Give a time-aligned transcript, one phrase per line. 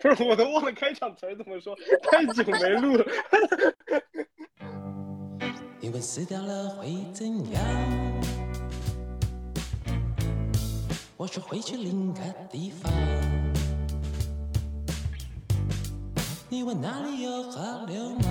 [0.00, 1.76] 不是，我都忘了开场词怎么说，
[2.10, 3.04] 太久没录了。
[5.78, 7.62] 你们死掉了会怎样？
[11.18, 12.90] 我说会去另个地方。
[16.48, 18.22] 你问哪里有河流吗？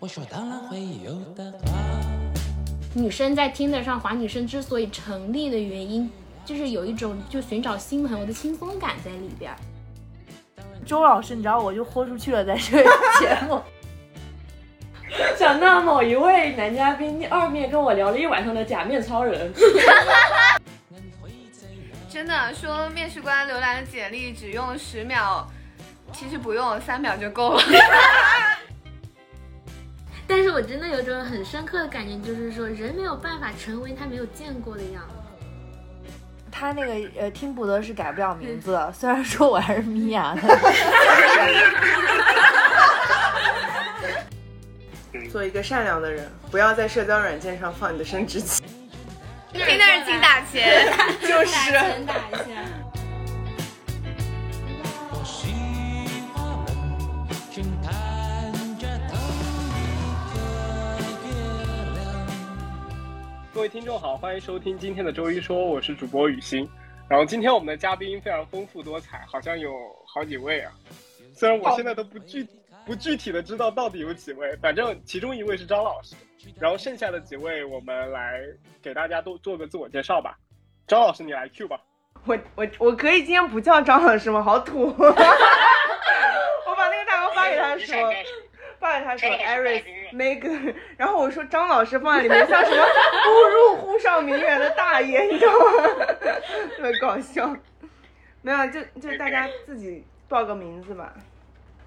[0.00, 1.54] 我说当然会有的。
[2.94, 6.10] 女生在听得上华女生之所以成立的原因。
[6.48, 9.54] 就是有一种就寻找新朋友的轻松感在里边。
[10.86, 12.90] 周老师，你知道我就豁出去了，在这个
[13.20, 13.60] 节目。
[15.36, 19.52] 想到某一位男嘉宾二面跟我聊了一晚上的假面超人。
[22.08, 25.46] 真的说面试官浏览简历只用十秒，
[26.14, 27.62] 其实不用三秒就够了。
[30.26, 35.17] 但是我真的有种很深刻的感觉，就是说人没有办法成为他没有见过的样子。
[36.58, 38.92] 他那个呃，听不得是改不了名字的。
[38.92, 40.42] 虽然说我还是米娅的。
[45.30, 48.60] 做一个善良的人，不要在社交软件上放你的生殖器。
[49.52, 51.78] 听的是请打钱， 就是。
[63.58, 66.70] 各位听众好，欢迎收听今天的周一说，我是主播雨欣。
[67.08, 69.72] 然后今天我们的嘉宾非常丰富多彩，好像有
[70.06, 70.70] 好几位啊。
[71.34, 72.46] 虽然我现在都不具
[72.86, 76.14] 不具体的知道到底有几位，反正其中一位是张老师，
[76.60, 78.42] 然后剩下的几位我们来
[78.80, 80.38] 给大家都做个自我介绍吧。
[80.86, 81.80] 张老师，你来 Q 吧。
[82.26, 84.40] 我我我可以今天不叫张老师吗？
[84.40, 84.84] 好土。
[84.94, 84.94] 我
[86.76, 88.14] 把那个大哥发给他说。
[88.80, 95.58] 发给他说，Iris Megan， 然后我说张老师放在里面像什么误入沪上名媛的大爷，你知道吗？
[96.76, 97.54] 特别搞笑。
[98.40, 101.12] 没有，就就大家自己报个名字吧。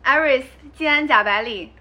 [0.04, 1.72] Iris，静安假白领。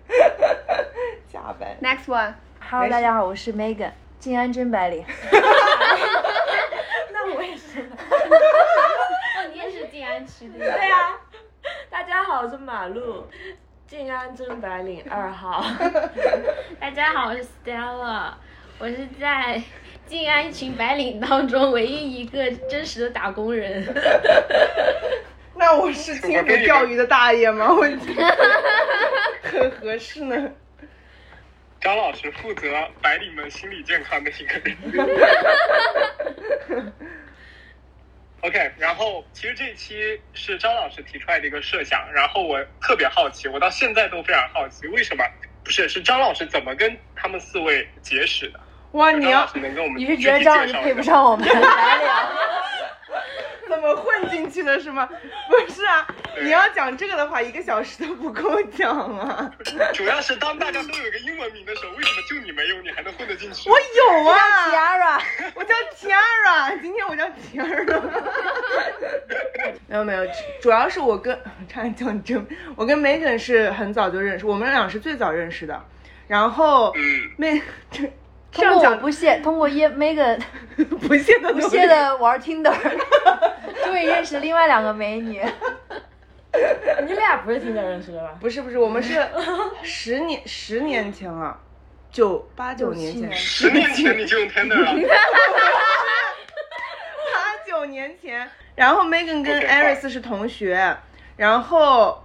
[1.32, 1.76] 假白。
[1.82, 2.34] Next one。
[2.60, 3.90] Hello，大家好，我是 Megan，
[4.20, 5.04] 静安真白领。
[7.12, 7.80] 那我也是。
[7.82, 10.58] 哦，你也是静安区的。
[10.58, 11.16] 对呀。
[11.90, 13.26] 大家好，我是马路。
[13.90, 15.64] 静安真白领二号，
[16.78, 18.34] 大家好，我是 Stella，
[18.78, 19.60] 我是在
[20.06, 23.84] 静安一群白领当中唯一一个真实的打工人。
[25.58, 27.66] 那我是青湖钓鱼的大爷吗？
[27.74, 27.82] 我
[29.42, 30.52] 很合适呢。
[31.80, 32.68] 张老师负责
[33.02, 34.78] 白领们心理健康的一个人。
[38.42, 45.24] OK，然后其实这一期是张老师提出来的一个设想，然后我特别好奇，我到现在都非常好奇，为什么
[45.62, 48.60] 不是是张老师怎么跟他们四位结识的？
[48.92, 49.48] 哇，你要
[49.96, 51.54] 你是觉得张老师配不上我们来
[51.98, 52.49] 聊？
[53.70, 55.08] 怎么混进去的是吗？
[55.48, 56.04] 不是啊，
[56.42, 59.48] 你要讲这个的话，一个小时都不够讲啊。
[59.94, 62.82] 主要是当大家都有个英文名的时候，为什么就你没有？
[62.82, 63.70] 你还能混得进去？
[63.70, 64.36] 我有啊
[64.68, 65.22] ，Tiara，
[65.54, 68.00] 我叫 Tiara，今天我叫 Tiara。
[69.86, 70.26] 没有没有，
[70.60, 71.38] 主要是我跟
[71.68, 72.44] 差点讲真，
[72.74, 75.80] 我跟 Megan 是很早就认识，我们俩是最早认识的。
[76.26, 76.92] 然后
[77.38, 77.62] ，Meg。
[78.52, 80.40] 通过我不屑，通过耶 Megan
[81.00, 82.74] 不屑的不屑的玩 Tinder，
[83.84, 85.40] 终于认识另外两个美女。
[87.06, 88.34] 你俩不是 Tinder 认识的吧？
[88.40, 89.24] 不是不是，我们是
[89.82, 91.56] 十年十年前啊，
[92.10, 94.92] 九八九年前，十年前你就用 Tinder 了。
[97.32, 100.96] 八九年前，然后 Megan 跟 Aris 是同学，
[101.36, 102.24] 然后。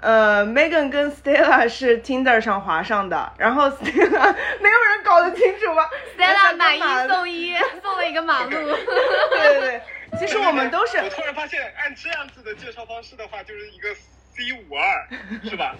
[0.00, 8.50] 呃，Megan 跟 Stella 是 Tinder 上划上的，然后 Stella 没有人搞得清楚吗？Stella 买一送一，送了一个马路。
[8.50, 9.82] 对对对，
[10.18, 10.96] 其实我们都是。
[10.98, 13.94] 我突然发现，按这样子的介绍方式的话，就是一个
[14.34, 15.06] C 五二，
[15.48, 15.74] 是吧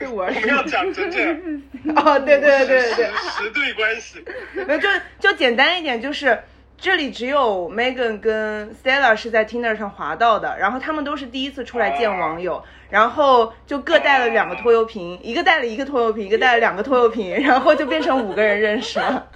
[0.00, 0.32] ？C 五二。
[0.34, 1.62] 我们要讲真正。
[1.94, 3.10] 哦，对对对对对。
[3.38, 4.24] 十对关系。
[4.66, 4.88] 没有，就
[5.20, 6.42] 就简单一点，就是。
[6.76, 19.26] 这里只有 Megan 跟 Stella 是在 Tinder 上滑到的，然后他们都是第一次出来见网友，然后就各带了两个拖油瓶，一个带了一个拖油瓶，一个带了两个拖油瓶， 然后就变成五个人认识了。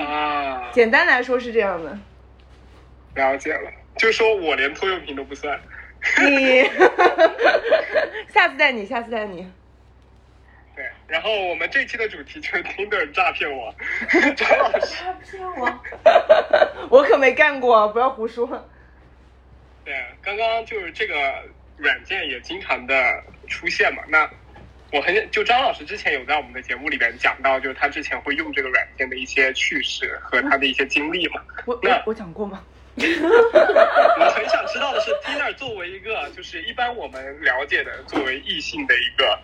[0.00, 1.96] 啊，简单来说是这样的。
[3.14, 5.56] 了解了，就说我连拖油瓶都不算。
[6.20, 6.64] 你，
[8.34, 9.48] 下次带你，下次带你。
[10.76, 13.72] 对，然后我们这期的主题就是 Tinder 诈骗我，
[14.36, 15.80] 张老师诈骗我，
[16.90, 18.68] 我可没干过，不要胡说。
[19.84, 21.14] 对，刚刚就是这个
[21.76, 24.02] 软件也经常的出现嘛。
[24.08, 24.28] 那
[24.92, 31.40] 我很就张老师之前有在我们的节目里边讲到，就是他之前会用这个软件的一些趣事和他的一些经历嘛。
[31.66, 32.64] 我那我讲过吗？
[32.96, 39.38] 我很想知道的是，Tinder 作为一个就是一般我们了解的作为异性的一个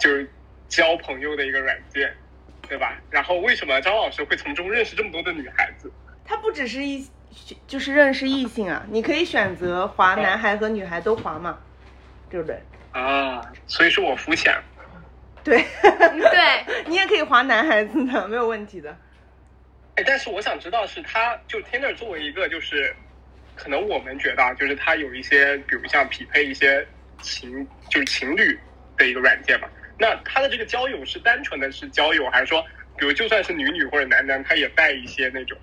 [0.00, 0.28] 就是
[0.72, 2.10] 交朋友的一个软件，
[2.66, 2.98] 对吧？
[3.10, 5.92] 然后为什么张老师会从中认识这么多的女孩子？
[6.24, 7.06] 他不只是一
[7.66, 11.58] 就是认识异性啊，你可以选择划男孩和女孩都划嘛，
[12.30, 12.58] 对不对？
[12.92, 14.54] 啊，所以说我肤浅。
[15.44, 18.96] 对，对， 你也可以划男孩子的，没有问题的。
[19.96, 22.94] 哎，但是我想知道是他就 Tinder 作为一个就是，
[23.54, 26.86] 可能我们觉得啊，就是它有一些，比如像匹配一些
[27.20, 28.58] 情就是情侣
[28.96, 29.68] 的一个软件嘛。
[30.02, 32.60] 那他的这个交友是单纯的是交友，还是说，
[32.98, 35.56] 比如就算是女女或者男男，他也带一些那种？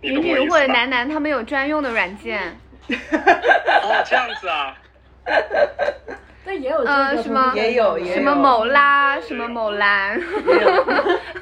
[0.00, 0.66] 女女或者？
[0.68, 2.40] 男男他们有专用的软件，
[2.88, 4.78] 哦，这样子啊。
[6.46, 10.20] 那也有这个呃什么也有也有什么某拉，什么某蓝，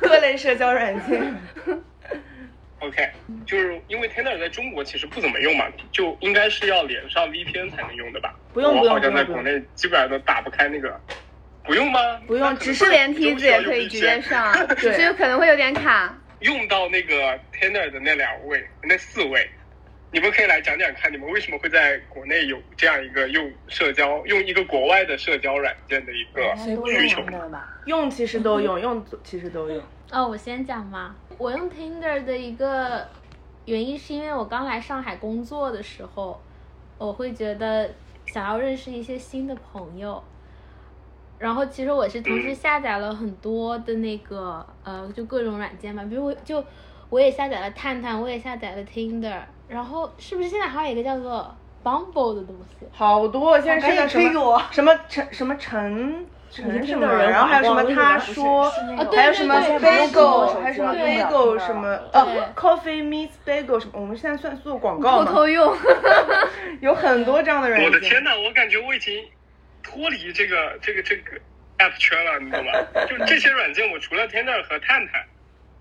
[0.01, 1.35] 各类社交软件，
[2.81, 3.11] OK，
[3.45, 8.35] 就是因为 Tinder 在中国其实不怎么用嘛，就应该是要连上 VPN 才能用的吧？
[8.55, 10.99] 不用不用我好像在国内基本上都打不开那个，
[11.65, 12.01] 不用吗？
[12.27, 16.15] 不用只是连梯子也可以直接上， 只是可能会有点卡。
[16.41, 19.49] 用到那个 Tinder 的那两位、那四位，
[20.11, 27.23] 你们可以来讲讲看，你们为什么会在国内有这样一个用社交、用一个国外的社交软件的一个需求？
[27.27, 27.69] 的吧？
[27.85, 29.83] 用其实都用，用其实都用。
[30.11, 31.15] 哦，我先讲嘛。
[31.37, 33.07] 我用 Tinder 的一个
[33.67, 36.43] 原因是因为我刚来上海工作的时候，
[36.97, 37.91] 我会觉得
[38.27, 40.25] 想要认识一些新的朋友。
[41.41, 46.63] 然后其实我是同时下载了很多的那个呃，就各种软件嘛，比如我就
[47.09, 51.53] 我也下载了探探，我也下载了 Tinder，然后是不是现在还有一个叫做
[51.83, 52.87] Bumble 的东西？
[52.93, 58.69] 好多，现在是个什么赶紧推给我什么陈什么陈陈什么，人然后还有什么他说，
[59.15, 65.25] 还有什么 bagel，还有什么 bagel 什么对哦，coffee meets bagel 什么，我们现在算做广告吗？
[65.25, 65.75] 偷偷用，
[66.83, 67.89] 有很多这样的软件。
[67.89, 69.15] 我的天呐，我感觉我已经
[69.83, 71.39] 脱离这个这个这个
[71.79, 72.73] app 圈了，你懂吗？
[73.09, 75.25] 就这些软件，我除了 Tinder 和探探，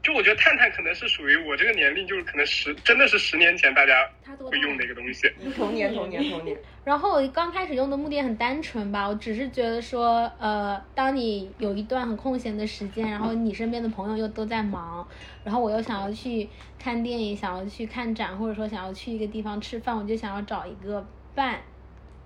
[0.01, 5.29] 就我觉得探探可能是属于我这个年龄，就是可能十真的是十年前大家会用的一个东西。
[5.55, 15.05] 童年童年童年，然后我刚开始用的目的很单纯吧，我只是觉得说，呃，当你有一段很空闲的时间，然后你身边的朋友又都在忙，
[15.43, 16.47] 然后我又想要去
[16.81, 21.05] 看电影，想要去看展，或者说想要去一个地方吃饭，我就想要找一个
[21.35, 21.59] 伴，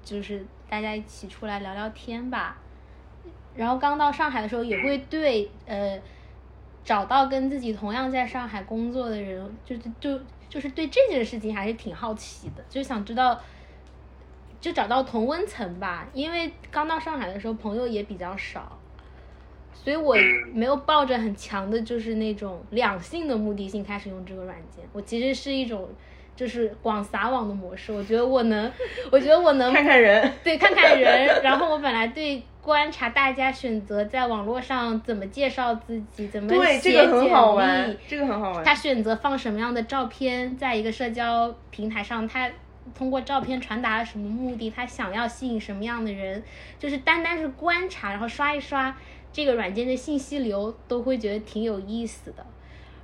[0.03, 2.57] 就是大家一起出来聊聊天吧。
[3.55, 6.01] 然后刚到上海的时候，也会对呃
[6.83, 13.39] 找到跟自己同样在上海工作的人，就是就就是对这件事情还是挺好奇的，就想知道。
[14.59, 18.79] 就找到同温层吧，因为刚到上海的时候朋友也比较少，
[19.73, 20.15] 所以我
[20.53, 24.85] 没有抱着很强的就是那种两性的目的性开始用这个软件。
[24.93, 25.89] 我其实是一种
[26.35, 28.71] 就是广撒网的模式，我觉得我能，
[29.11, 31.41] 我觉得我能看看人， 对，看看人。
[31.43, 38.63] 然后我本来对观察大家选择在网络上怎么介绍自己，怎么对，写这个很好简玩历，这个很好玩。
[38.63, 42.49] 他选择放什么样的照片，在一个社交平台上，他
[42.95, 46.43] 通过照片传达了什么目的，他想要吸引什么样的人，
[46.79, 48.95] 就是单单是观察，然后刷一刷
[49.31, 52.45] 这个软件的信息流，都会觉得挺有意思的。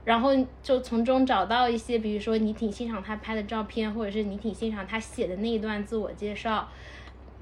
[0.05, 0.31] 然后
[0.63, 6.67] 就从中找到一些，比如说你挺欣赏他拍的照片，或者是你挺欣赏他写的那一段自我介绍，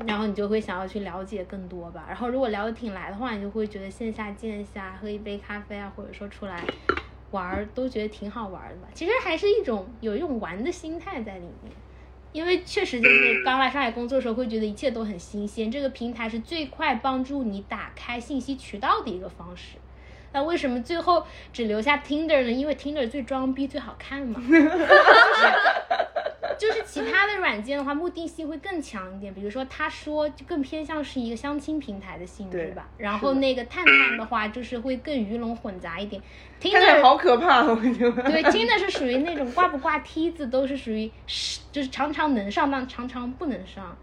[0.06, 2.06] 然后你就会想要去了解更多吧。
[2.08, 6.64] 然后如果聊得挺来的话，你就会觉得线下见一下，喝一杯咖啡啊，或者说出来
[7.32, 8.88] 玩儿，都觉得挺好玩的吧。
[8.94, 11.72] 其实还是一种有一种玩的心态在里面。
[12.34, 15.72] 因为确实就是刚来上海工作的时候，会觉得一切都很新鲜。
[15.72, 19.78] 这个平台是最快帮助你打开信息渠道的一个方式。
[20.38, 22.52] 那为什么最后只留下 Tinder 呢？
[22.52, 24.40] 因为 Tinder 最装逼、最好看嘛。
[26.60, 29.34] 就是其他的软件的话，目的性会更强一点。
[29.34, 32.88] 比如说，他说就更偏向是一个相亲平台的性质吧。
[32.98, 36.22] 然后那个探探的话，就是会更鱼龙混杂一点。
[36.62, 38.22] Tinder 好可怕，我觉得。
[38.30, 43.98] 对，听的是属于那种挂不挂梯子都是属于是，就是常常能上，但常常不能上。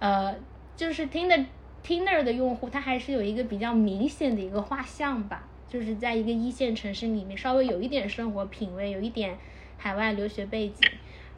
[0.00, 0.34] 呃，
[0.76, 1.36] 就是听的
[1.84, 9.36] Tinder 的用户，他还是有一个比较明显的一个画像吧，就是在一个一线城市里面，稍微有一点生活品味，有一点
[9.76, 10.88] 海外留学背景。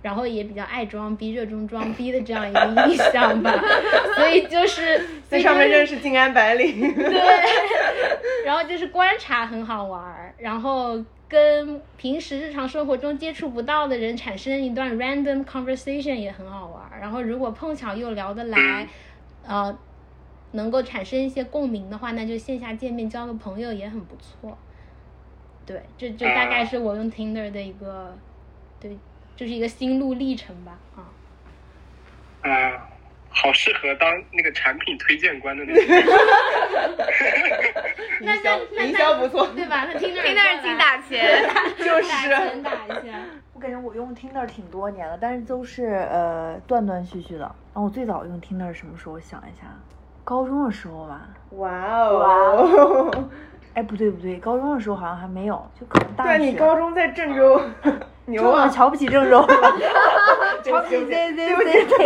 [0.03, 3.53] 然后也比较爱装逼、热衷装逼的这样一个印象吧，
[4.17, 5.99] 所以就是在上面认识。
[5.99, 6.95] 静安白领。
[6.95, 7.21] 对，
[8.47, 16.99] 然后就是观察很好玩儿，然后跟平时日常生活中接触不到的人产生一段 random conversation 也很好玩儿。
[16.99, 18.89] 然后如果碰巧又聊得来，
[19.47, 19.79] 呃，
[20.53, 24.57] 能够产生一些共鸣的话，那就线下见面交个朋友也很不错。
[25.67, 28.17] 对，这就大概是我用 Tinder 的一个，
[28.81, 28.97] 对，
[29.37, 31.07] 就是一个心路历程吧，啊。
[32.43, 32.89] 啊，
[33.29, 35.85] 好适合当那个产品推荐官的那种。
[38.23, 39.85] 那那那营销不错，对吧？
[39.87, 43.21] 那听着 听那是精打钱， 就打是钱打一下。
[43.53, 47.41] 我感觉我用 Tinder 挺多年了，但是都是呃断断续续的。
[47.41, 49.13] 然后我最早用 Tinder 是什么时候？
[49.13, 49.69] 我想一下，
[50.31, 51.23] 高中的时候吧。
[51.57, 51.69] 哇
[52.05, 53.11] 哦！
[53.75, 56.39] 哎，不对不对，高中的时候好像还没有，就可能大学。
[56.39, 57.61] 对你高中在郑州，
[58.27, 58.69] 牛啊！
[58.69, 59.45] 瞧不起郑州，
[60.63, 61.97] 瞧不起对不起 Z 对 Z Z Z。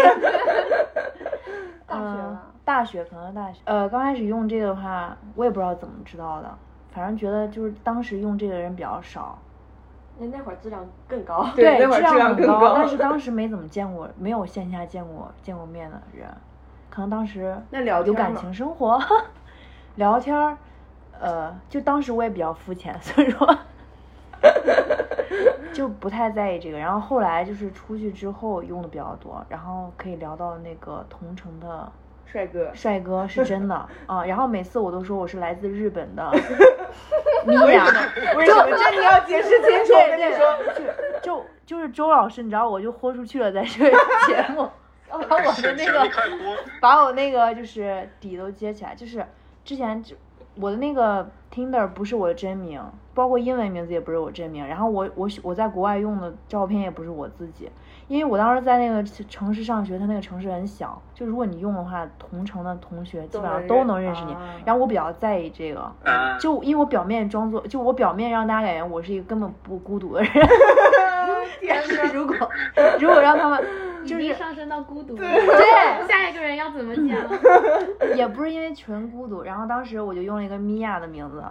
[1.87, 2.19] 大学
[2.65, 3.61] 大学可能是大学。
[3.67, 6.51] 呃，刚开始用这个的话，我也不知道怎么知道的，
[6.93, 9.39] 反正觉得就是当时用这个人比较少。
[10.17, 11.47] 那那会儿质量更高。
[11.55, 16.27] 对那会儿质量很高但是当时没怎么见过，没有线下见过见过面的人，
[16.95, 19.01] 可能当时那聊有感情生活，
[19.97, 20.57] 聊天儿，
[21.21, 23.59] 呃，就当时我也比较肤浅， 所以说
[25.75, 26.79] 就不太在意这个。
[26.79, 31.91] 然后后来就是出去之后用的比较多，然后可以聊到那个同城的
[32.27, 33.75] 帅哥，帅哥是真的
[34.07, 36.31] 啊，然后每次我都说我是来自日本的
[37.45, 37.87] 米娅。
[38.37, 38.71] 为什么？
[38.71, 39.93] 这你要解释清楚。
[39.95, 43.99] 我跟你说，就就就是周老师，你知道我就豁出去了，在这个
[44.29, 44.71] 节目，
[45.19, 46.11] 把我的那个
[46.81, 49.25] 把我那个就是底都接起来，就是
[49.65, 50.15] 之前就
[50.57, 52.81] 我的那个 Tinder 不是我的真名，
[53.13, 57.71] 包括英文名字也不是我真名，然后我我我在国外用的照片也不是我自己，
[58.07, 70.31] 因为我当时在那个城市上学，它那个城市很小，就如果你用的话，同城的同学基本上都能认识你啊，然后我比较在意这个，啊就因为我表面装作，就我表面让大家感觉我是一个根本不孤独的人，
[71.69, 72.37] 但是如果
[73.01, 73.65] 如果让他们
[74.07, 75.21] 就是上升到孤独了。
[75.21, 77.17] 对，下一个人要怎么讲？
[78.17, 81.43] 也不是因为纯孤独，然后当时我就用了一个米娅的名字，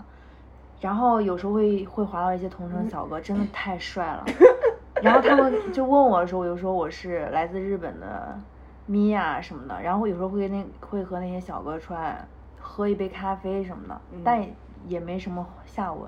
[0.80, 4.26] 然后有时候会会滑到一些同城小哥，真的太帅了，
[5.02, 8.40] 然后他们就问我的时候，我就说我是来自日本的
[8.86, 12.24] 米娅什么的，然后有时候会跟那会和那些小哥出来
[12.60, 14.54] 喝一杯咖啡什么的，但也
[14.88, 16.08] 也没什么下文，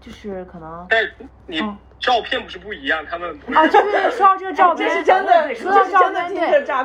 [0.00, 1.04] 就是可能但
[1.46, 6.34] 你嗯照片不是不一样，他们啊，就是说到这个照片， 这是真的说到照片，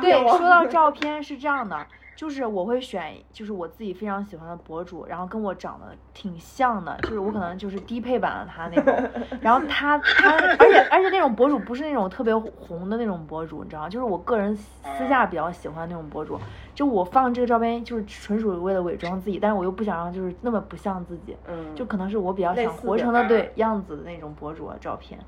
[0.00, 13.88] 对，说到照片是这样的，就是我会选，就是我自己非常喜欢的博主，然后跟我长得挺像的，就是我可能就是低配版的他那种， 然后他他，而且而且那种博主不是那种特别红的那种博主，你知道吗？
[13.88, 16.38] 就是我个人私下比较喜欢那种博主，
[16.74, 25.18] 就我放这个照片就是纯属为了伪装自己，但是我又不想让就是那么不像自己，嗯，就可能是我比较想活成的对样子的那种博主的照片，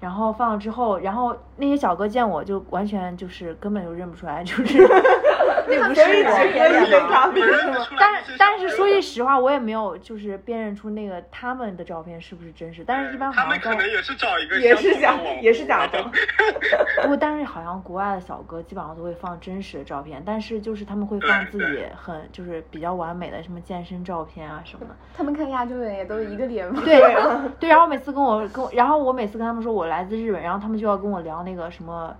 [0.00, 4.86] 然后放了之后，然后那些小哥见我就完全就是根本就认不出来，就是
[5.68, 7.08] 那不是所以只喝一杯我。
[7.08, 7.86] 咖啡你们是吗？
[7.98, 16.02] 但是但是说句实话，我也没有就是辨认出那个他们的照片是不是真实，但是一般他好像在们可能也是找一个也是假也是假的。
[17.02, 24.94] 不过，但是好像国外的小哥基本上都会放真实的照片，但是就是他们会放自己很就是比较完美的什么健身照片啊什么的。
[25.16, 26.82] 他们看亚洲人也都一个脸吗？
[26.84, 26.98] 对
[27.60, 32.14] 对，然后每次跟我跟我，然后我每次跟他们说我来自日本，然后他们就要跟我聊那个什么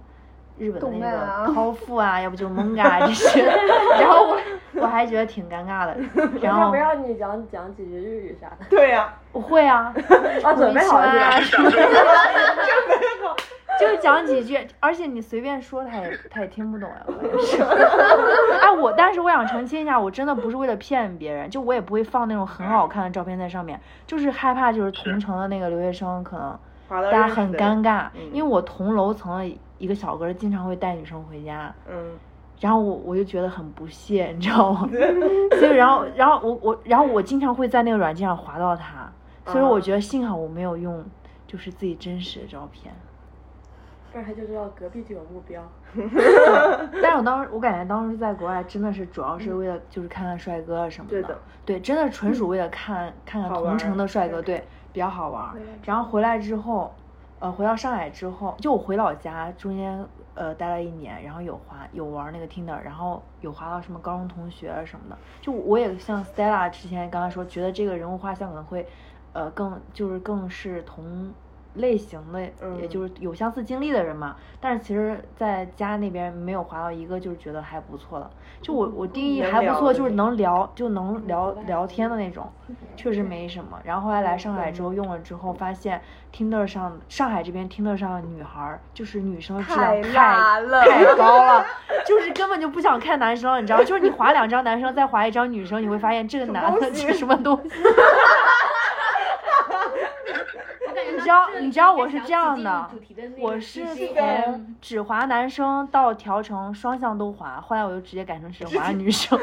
[0.59, 3.45] 日本那个漫啊剖腹啊， 要不就蒙嘎这些，
[4.01, 4.39] 然后我
[4.75, 5.97] 我还觉得挺尴尬的，
[6.41, 8.67] 然后不让你讲讲几句日语啥的？
[8.71, 9.93] 对呀，我会啊，
[10.43, 11.11] 啊，准备好了
[13.81, 17.61] 就讲几句，而且你随便说他也他也听不懂呀，关键是。
[18.61, 26.57] 哎，我但是我想澄清一下，我真的不是为了骗别人，就我也不会放那种很好看的照片在上面，就是害怕就是同城的那个留学生可能。
[26.87, 32.13] 大家很尴尬，嗯因为我同楼层的一个小哥经常会带女生回家，嗯，
[32.59, 34.89] 然后我我就觉得很不屑，你知道吗？
[35.61, 39.13] 所以然后然后我我然后我经常会在那个软件上划到他，
[39.47, 41.05] 所以我觉得幸好我没有用
[41.47, 42.95] 就是自己真实的照片。
[44.11, 45.61] 不然他就知道隔壁就有目标。
[47.03, 51.37] 但是我当时我感觉当时在国外真的是主要是为了就是看看帅哥啊什么对的
[51.67, 55.51] 对，真的纯属为了看看看同城的帅哥，对，比较好玩。
[55.85, 56.95] 然后回来之后，
[57.45, 65.19] 呃，回到上海之后，就我回老家中间呃待了一年，然后有滑有玩那个 Tinder，然后有滑到什么高中同学什么的。
[65.43, 68.89] 就我也像 Stella 之前刚刚说，觉得这个人物画像可能会，
[69.35, 71.35] 呃，更就是更是同。
[71.75, 82.51] 类型的，也嗯就是有相似经历的人嘛，但是其实在家那边没有滑到一个就是觉得还不错的，就我我定义还不错，就是能聊就能聊聊天的那种，
[82.97, 83.79] 确实没什么。
[83.85, 86.01] 然后后来来上海之后用了之后，发现
[86.33, 91.67] Tinder 上上海这边 Tinder 上的女孩儿，就是女生质量太太了太高了，
[92.07, 93.85] 就是根本就不想看男生了，你知道吗？
[93.85, 97.71] 就是你划两张男生，再划一张女生，你会发现这个男的是什么东西。
[100.95, 102.91] 我感觉知道你知道我是这样的
[103.41, 109.37] 我是从只滑男生到调成双向都滑，后来我就直接改成只滑 女生。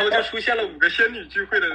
[0.00, 1.66] 然后就出现了五个仙女聚会的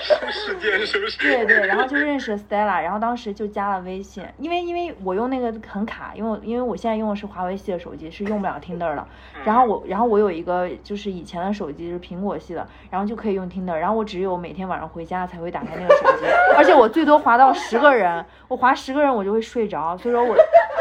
[0.00, 1.18] 事件，是不是？
[1.18, 9.06] 对对，然后就认识 Stella，然后当时就加了微信，因为因为我用那个很卡，因为因为我现在用的是华为系的手机，是用不了 Tinder 的。
[9.44, 20.34] 然后我然后我有一个就是以前的手机是苹果系的，然后就可以用 Tinder，然后我只有每天晚上回家才会打开那个手机，而且我最多滑到十个人，我滑十个人我就会睡着，所以说我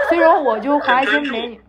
[0.10, 1.62] 所以说我就滑一些美女。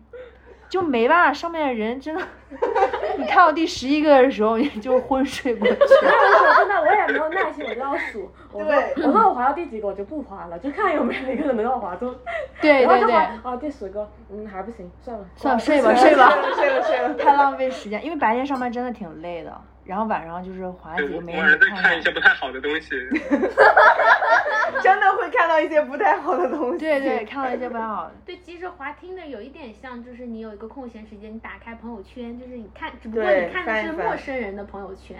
[0.71, 2.21] 就没办法，上面的人真的，
[3.19, 5.79] 你看到第十一个的时候，你就昏睡过去了。
[5.83, 8.31] 我真的我也没有耐心，我就要数。
[8.53, 12.15] 我说对我说我滑到第几个我就不滑了，就看有没有一个人能让我滑中。
[12.61, 16.31] 对对对，啊第十个，嗯还不行，算了算了，睡吧睡吧。
[16.55, 17.13] 睡了睡了。
[17.15, 19.51] 太浪费时间，因为白天上班真的挺累的，
[19.83, 22.89] 然后晚上就是划对，几个美晚上再女看一些不太好的东西。
[24.81, 26.77] 真的会看到一些不太好的东西。
[26.79, 28.13] 对对，看到一些不太好的。
[28.25, 35.17] 对，其实滑听的有一点像，就是你有一个空闲时间，你打开朋友圈，就是你看，只不过你看的是陌生人的朋友圈，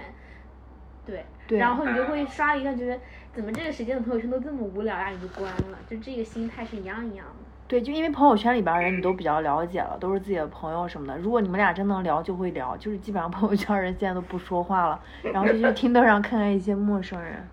[1.05, 2.97] 对，对然后你就会刷一下，觉得
[3.33, 7.40] 怎么这个时间的朋友圈都这么无聊，然后你就关了，就这个心态是一样一样的。
[7.71, 11.17] 对，就因为朋友圈里边人你都比较了解了，都是自己的朋友什么的。
[11.17, 12.75] 如果你们俩真能聊，就会聊。
[12.75, 17.47] 就是基本上朋友圈人现在都不说话了，然后就去 听 i 上看看一些陌生人。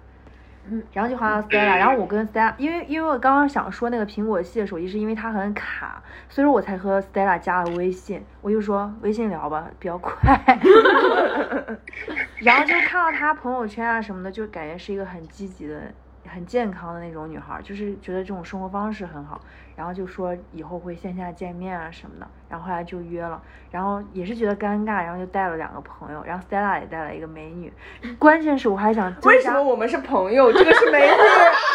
[0.69, 8.21] 嗯，然后就滑到 Stella，然后我跟 Stella，因为因为我刚刚想说那个苹果系的手机是因为它很卡，所以说我才和 Stella 加了微信。
[8.41, 10.37] 我就说微信聊吧，比较快。
[12.43, 15.81] 然后就看到她朋友圈啊什么的，就感觉是一个很积极的、
[16.27, 19.41] 很健康的那种女孩，就是觉得这种生活方式很好。
[19.79, 27.73] 然后就说以后会线下见面啊什么的，然后后来就约了，然后也是觉得尴尬，然后就带了两个朋友，然后 Stella 也带了一个美女，
[28.19, 30.53] 关键是我还想 为什么我们是朋友？
[30.53, 31.15] 这个是美女。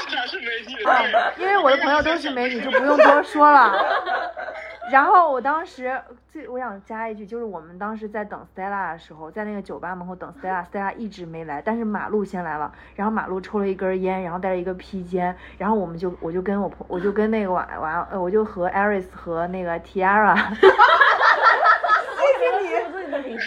[0.10, 1.41] 这是美女。
[1.41, 3.72] 因为我的朋友都是美女，就不用多说了。
[4.91, 17.66] 然后我当时最我想加一句，就是我们当时在等 Stella 的时候，在那个酒吧门口等 Stella，Stella 一直没来，但是马路先来了，然后马路抽了一根烟，然后带了一个披肩，然后我们就我就跟我朋我就跟那个晚
[18.00, 20.68] 晚呃我就和 Aris 和那个 Tiara，谢
[22.40, 23.38] 谢你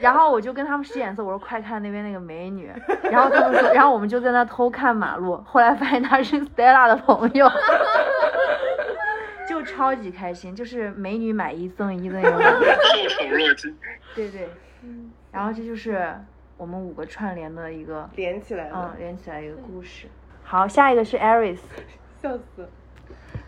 [0.00, 2.70] 然后我就跟他们使眼色，我说快看那边那个美女，
[3.10, 7.50] 然后他们说，然后我们就在那偷看马路，后来发现她是 Stella 的朋友，
[9.48, 13.76] 就超级开心，就是美女买一赠一的那种感觉，受宠若惊。
[14.14, 14.48] 对对，
[15.32, 16.14] 然后这就是
[16.58, 20.06] 我们五个串联的一个，连起来嗯了，，连起来一个故事。
[20.44, 21.58] 好，下一个是 Aris，
[22.20, 22.68] 笑死。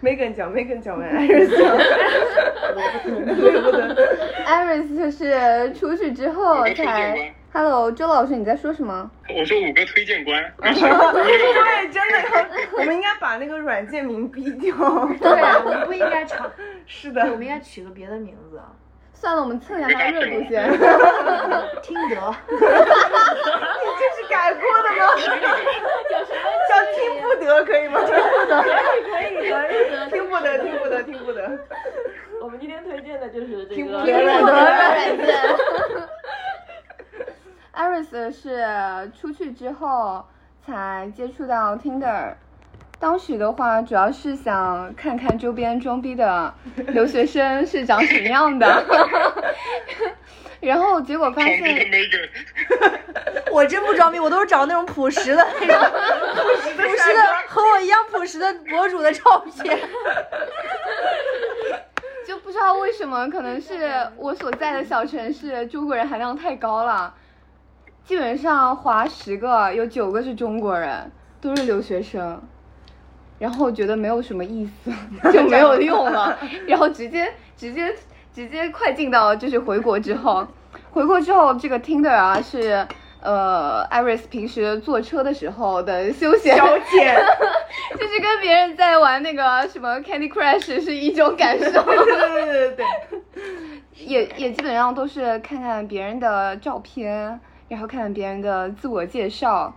[0.00, 4.06] Megan 讲，Megan 讲完，还是讲，对不对
[4.46, 7.18] ？Iris 就是出去之后才官。
[7.52, 9.11] Hello，周老师你在说什么？
[9.34, 12.46] 我说五个推荐官， 对，真的要，
[12.78, 14.76] 我们应该把那个软件名逼掉。
[15.20, 15.30] 对，
[15.64, 16.48] 我们不应该唱，
[16.87, 18.61] 是的我，们应该取个别的名字，
[19.14, 20.70] 算了，我们蹭一下他热度先。
[21.82, 22.16] 听得。
[24.38, 25.03] 改过的吗？
[26.68, 27.98] 叫听不得可以吗？
[28.05, 28.70] 听不得，可以
[29.03, 29.53] 可以可
[30.07, 31.59] 以，听不得听不得听不得。
[32.40, 35.16] 我们今天推荐的就是这个听不个得软得件。
[35.16, 35.35] 软件。
[37.74, 40.24] Iris 是出去之后
[40.64, 42.35] 才接触到 Tinder，
[43.01, 46.55] 当时的话主要是想看看周边装逼的
[46.88, 48.85] 留学生是长什么样的，
[50.61, 51.61] 然后结果发现
[53.51, 55.77] 我真不装逼，我都是找那种朴实的那种，
[56.77, 59.79] 朴实的和我一样朴实的博主的照片。
[62.27, 67.14] 就不知道为什么，可能是我所在的小城市中国人含量太高了，
[68.05, 72.42] 基本上划十个有九个是中国人，都是留学生，
[73.38, 74.92] 然后觉得没有什么意思，
[75.33, 77.94] 就没有用了，然后直接直接
[78.38, 80.46] 直接快进到就是回国之后，
[80.92, 82.87] 回国之后这个 Tinder 啊是。
[83.20, 87.16] 呃，Iris 平时坐车的时候的休闲消遣，
[87.98, 91.83] 就是跟别人在玩那个什么 Candy Crush 是一种感受。
[91.83, 92.87] 对对对对对，
[94.07, 99.74] 也也基本上都是看看别人的照片，然后看看别人的自我介绍，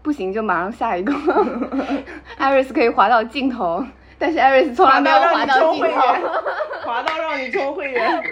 [0.00, 1.12] 不行就马上下一个。
[2.38, 3.84] Iris 可以滑到尽头，
[4.18, 6.28] 但是艾瑞斯从来没有滑让你到尽充会员头。
[6.84, 8.22] 滑到让你充会员。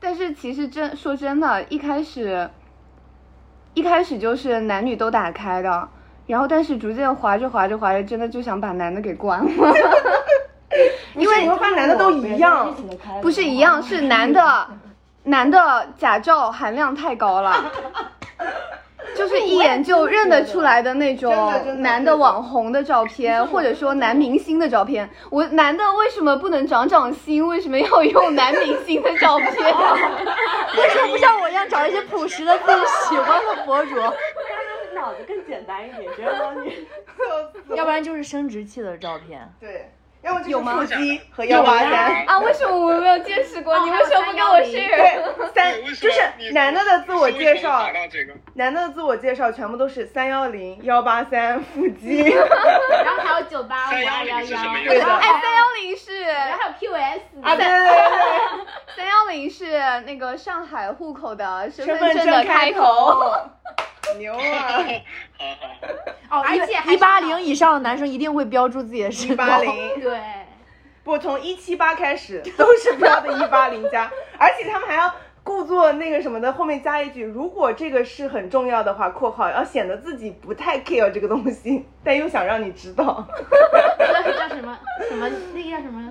[0.00, 2.48] 但是其实真说真的，一开始
[3.74, 5.88] 一开始就是男女都打开的，
[6.26, 9.74] 然后但是逐渐滑着滑着滑着，真的就想把男的给关了。
[11.14, 12.74] 因为你会发现男的都一样，
[13.22, 14.68] 不是一样，是男的，
[15.22, 17.54] 男的假照含量太高了，
[19.14, 21.32] 就 就是一眼就认得出来的那种
[21.78, 25.08] 男的网红的照片，或者说男明星的照片。
[25.30, 27.46] 我男的为什么不能长长心？
[27.46, 29.48] 为什么要用男明星的照片？
[30.76, 33.96] 为什么不像我一样找一些朴实的自己喜欢的博主？
[34.94, 36.54] 脑子更简单一点，觉得
[37.68, 39.52] 你要不然就是生殖器的照片。
[39.60, 39.90] 对，
[40.24, 42.24] 要么就是有吗腹肌和幺八三。
[42.26, 43.78] 啊，为什么我没有见识过？
[43.84, 44.96] 你为什么不跟我 share？
[44.96, 47.86] 对，三就是男的的自我介绍
[48.54, 52.22] 男的的自我介绍全部都是三幺零幺八三腹肌。
[53.04, 63.32] 然后还有九八五三幺二幺幺，对的哎，三幺零是然后还有 QS，啊，对对对对三幺零是那个上海户口的身份份证的开头。
[64.18, 64.38] 牛啊！
[66.28, 69.44] 好好，哦，而且还一八零以上的男生一定会标注自己的一身高。
[69.46, 70.20] 八零， 对，
[71.02, 83.26] 不从一七八开始都是标的一八零加，而且他们还要故作那个什么的，后面加一句，如果这个是很重要的话（括号要显得自己不太 care 这个东西，但又想让你知道，
[83.98, 86.10] 那个叫什么什么那个叫什么？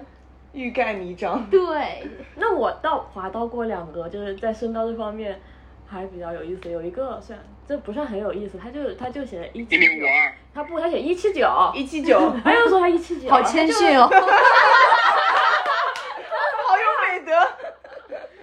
[0.53, 1.43] 欲盖弥彰）。
[1.49, 5.41] 对， 那我倒滑到过两个，就是在身高这方面
[5.87, 6.69] 还比较有意思。
[6.69, 14.07] 有一个虽然这不算很有意思，他就他就写一七五二，他不他写一七九，一七九，好 他又说他一七九，好谦逊哦。
[16.67, 17.31] 好有美德。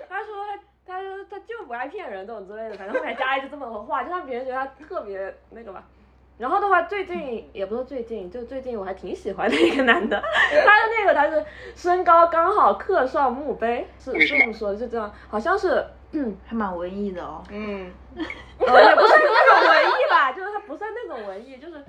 [0.09, 5.85] 他说他他说他就不爱骗人这种之类的，反正后面加一句这么个话，就让别人觉得他特别那个吧。
[6.41, 10.27] 然后的话，最近也不是最近，就最近我还挺喜欢的一个男的， 他
[10.81, 11.45] 的那个他是
[11.77, 17.43] 身高刚好刻上墓碑，是这么说的，就这样，好像是，嗯，还蛮文艺的哦。
[17.51, 18.25] 嗯，呃，
[18.83, 21.85] 也不是那种文艺吧， 就是他不算那种文艺，就是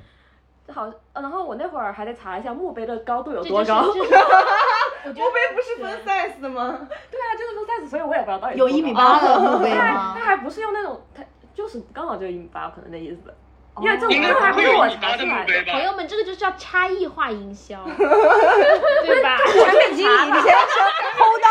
[0.71, 0.83] 好，
[1.13, 6.87] 呃然后我那会儿还得查一下墓碑的高度有多高， 墓碑不是分 size 的吗？
[7.09, 10.25] 对啊，就是说 size，所以我也不知道到底有一米八的墓碑他吗他？
[10.25, 13.33] 还不是用那种，他就是刚好就一米八可能那意思，
[13.79, 15.81] 因为这种还不是我查出来的朋？
[15.83, 17.79] 友们，这个就叫差异化营销，
[19.05, 19.37] 对吧？
[19.37, 20.83] 产品经理，你先说
[21.17, 21.47] 偷到。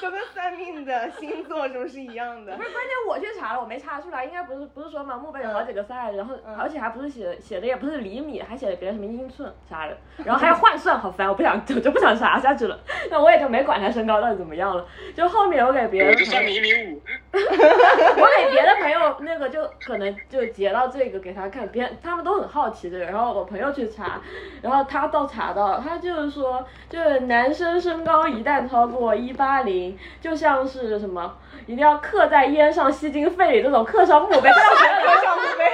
[0.00, 2.62] 就跟算命的星座是不是一样的不？
[2.62, 12.78] 是，关键我去查了，我没查出来，应该不是不是说嘛，墓碑有好几个 size，然后而且还不是写写的也不是厘米，还写了别的什么英寸啥的，然后还要换算，好烦，我不想我就不想查下去了，
[13.10, 24.20] 那我也就没管他身高到底怎么样了，就后面我给别人我就算你一米五， 我给别的朋友那个就可能就截到这个给他看，别人他们都很好奇这个，然后我朋友去查，
[24.62, 29.89] 然后他倒查到，他就是说，就是男生身高一旦超过一八零，
[30.20, 35.64] 就像是什么，一定要刻在烟上吸进肺里这种刻上墓碑，这样觉得上墓碑，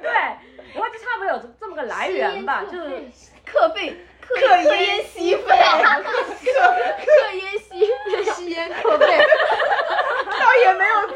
[0.00, 3.02] 对，然后就差不多有这这么个来源吧，就是
[3.44, 5.54] 刻肺克克烟吸肺，刻
[7.34, 9.06] 烟吸肺，吸烟刻肺。
[9.06, 11.14] 倒也没有错，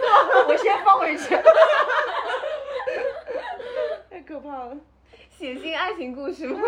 [0.49, 1.37] 我先放回去。
[4.11, 4.77] 太可怕了。
[5.37, 6.59] 血腥爱情故事吗？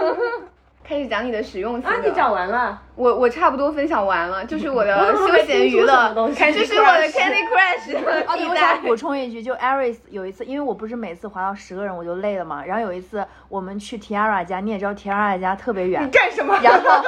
[0.88, 8.80] 开始讲你的使用型啊，你讲完了，我我差不多分享完了，就是我的休闲娱乐这 是我的 Candy Crush 的哦，对，我想。
[8.80, 16.58] 补充一句，就 Aris 有一次，因为我不是每次滑到十个人我就累了嘛，然后有一次我们去 Tiara 家，你也知道 Tiara 家特别远你，干什么？
[16.64, 17.04] 然后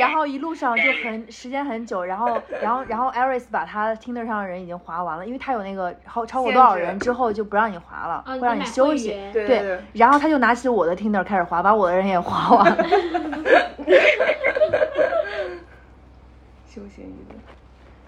[0.00, 9.16] 然后一路上就很时间很久，然后 然后然后 Aris 把他 Tinder 上的人已经划完了，因为他有那个超超过多少人之后就不让你划了，啊，会让你休息。
[9.32, 12.84] 对，然后他就拿起我的 Tinder 开始划，把我的人也划完了。
[16.66, 17.34] 休闲娱乐。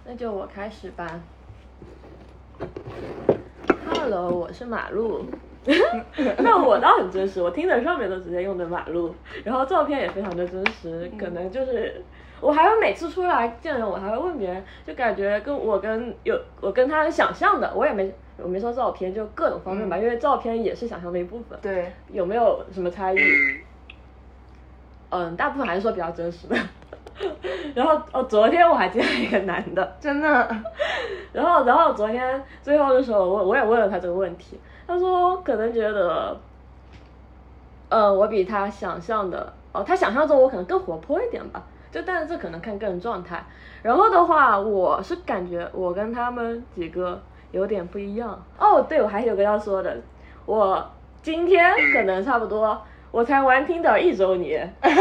[0.04, 1.20] 那就我开始吧。
[3.92, 5.24] Hello，我是马路。
[6.38, 12.02] 那我倒很真实，我听着上面都直接用的马路，然后照片也非常的真实，可能就是
[12.40, 23.18] 我还会每次出来见人，我还会问别人，就感觉跟我跟有我跟他想象的，我也没我没说照片，就各种方面吧，因为照片也是想象的一部分，对，有没有什么差异？
[25.10, 26.56] 嗯，嗯，大部分还是说比较真实的。
[27.74, 30.28] 然后哦，昨天我还见了一个男的，真的，
[31.32, 36.38] 然后，然后昨天最后的时候，我我也问了他这个问题，他说可能觉得，
[37.88, 43.44] 呃，我比他想象的，哦，他想象中我可能更活泼一点吧，就但是这可能看个人状态。
[43.82, 48.40] 然后的话，我是感觉我跟他们几个有点不一样。
[48.58, 49.96] 哦，对，我还有个要说的，
[50.46, 50.88] 我
[51.20, 55.00] 今天可能差不多，我才玩听的一周年， 一周年，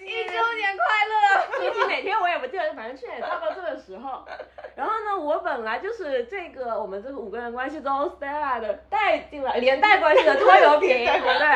[0.00, 1.14] 一周年快乐！
[1.60, 4.24] 具体哪天我也不记得，反正去年差不多这个时候。
[4.74, 11.46] 然后呢，我本来就是这个我们这个五个人关系中 Stella 的带进来连带关系的拖油瓶， 对不对？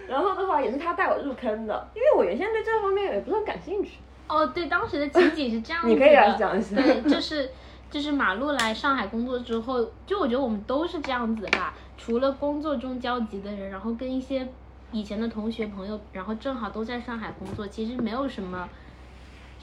[0.08, 3.98] 然后的话也是他带我入坑的，因为我原先对这方面也不是很感兴趣。
[4.28, 5.94] 哦，对，当时的情景是这样子的。
[5.94, 7.50] 你可以来讲一下对，就是
[7.90, 11.74] 就是马路来上海工作之后，就我觉得我们都是这样子的吧。
[11.98, 14.48] 除了工作中交集的人，然后跟一些
[14.92, 18.68] 以前的同学朋友，然后正好都在上海工作，其实没有什么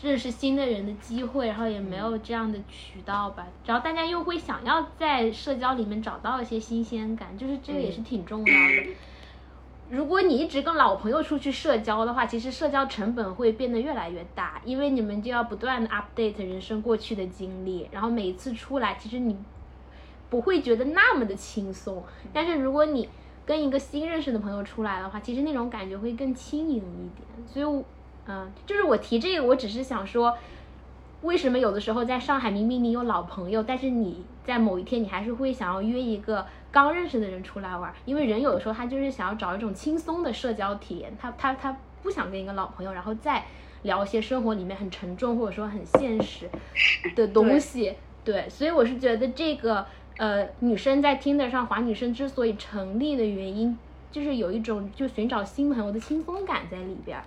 [0.04, 3.48] 认识新的人的机会，然后也没有这样的渠道吧。
[3.66, 8.90] 然后大家又会想要在社交里面找到一些新鲜感，就是这个也是挺重要的。
[9.90, 19.38] 如果你一直跟老朋友出去社交的话，其实社交成本会变得越来越大，因为你们就要不断的 update 人生过去的经历，然后每一次出来，其实你
[20.30, 22.04] 不会觉得那么的轻松。
[22.34, 23.08] 但是如果你
[23.46, 27.48] 跟一个新认识的朋友出来的话，其实那种感觉会更轻盈一点。
[27.48, 27.84] 所以，
[28.26, 30.38] 嗯、就是我提这个，我只是想说，
[31.22, 37.96] 为什么有的时候在上海明明你有老朋友，但是你在某一天你还是会想要约一个刚认识的人出来玩儿？
[38.06, 43.44] 因为人有的时候他就是想要找一种轻松的社交体验，他他他不想跟一个老朋友，然后再
[43.84, 46.50] 聊一些生活里面很沉重或者说很现实
[47.16, 47.96] 的东西。
[48.24, 49.86] 对，所以我是觉得这个
[50.18, 53.78] 呃，女生在 Tinder 上华女生之所以成立的原因，
[54.12, 57.24] 就是有一种就寻找新朋友的轻松感在里边儿。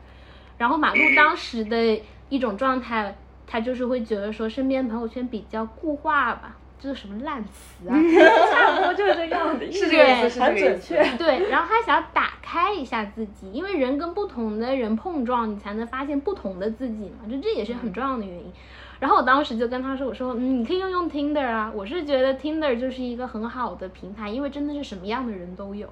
[0.58, 1.98] 然后马路当时的
[2.28, 7.92] 一种状态，他就是会觉得说身边朋友圈比较固化吧，这是什么烂词啊？
[8.50, 10.56] 差不多就是这样的，是这个意思，是很。
[10.56, 11.16] 准确。
[11.18, 18.50] 对，然后他想要打开一下自己，因为人跟不同的人碰撞，你才能发现不同的自己嘛，就这也是很重要的原因。
[18.98, 25.88] 然后我当时就跟他说：“我说，嗯，你可以用用 Tinder 啊，我是觉得 Tinder 就是一个很好的平台，因为真的是什么样的人都有，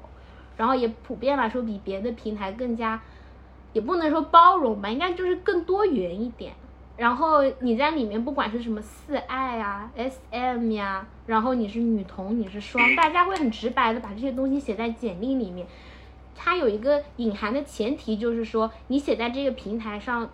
[0.57, 3.01] 然后也普遍来说比别的平台更加，
[3.72, 6.53] 也不能说包容吧，应该就是更多元一点。
[6.99, 15.65] 然后你在里面不管是什么四爱啊、SM 呀，然后你是女同，你是双， 大家会很直白的把这些东西写在简历里面。
[16.35, 20.29] 它有一个隐含的前提，就是说你写在这个平台上，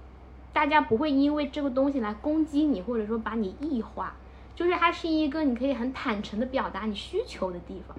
[0.54, 4.14] 大家不会因为这个东西来攻击你，或者说把你异化，
[4.54, 7.94] 就是它是一个你可以很坦诚的表达你需求的地方。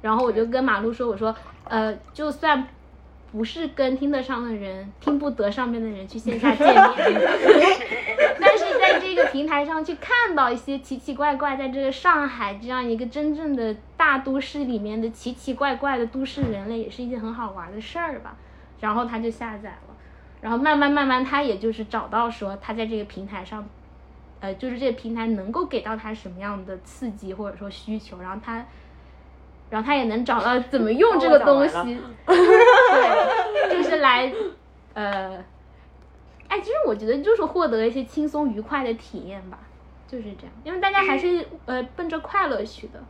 [0.00, 2.66] 然后我就跟马路说，我说，呃，就算
[3.32, 6.80] 不是跟听得上的人，听不得上面的人去线下见面，
[8.40, 18.36] 但是在这个平台上去看到一些奇奇怪怪，在这个上海这样一个真正的大都市里面的奇奇怪怪的都市人类，也是一件很好玩的事儿吧。
[18.80, 19.94] 然后他就下载了，
[20.40, 23.64] 然后慢慢慢慢，他也就是找到说他在这个平台上，
[24.40, 28.66] 呃，就是这个平台能够给到他什么样的刺激或者说需求，然后他。
[29.70, 34.30] 然后他也能找到怎么用这个东西， 对，就是来，
[34.94, 35.42] 呃，
[36.48, 39.58] 哎，其实我觉得就是获得一些轻松愉快的体验吧，
[40.08, 43.00] 就是这样，因为大家还是呃奔着快乐去的，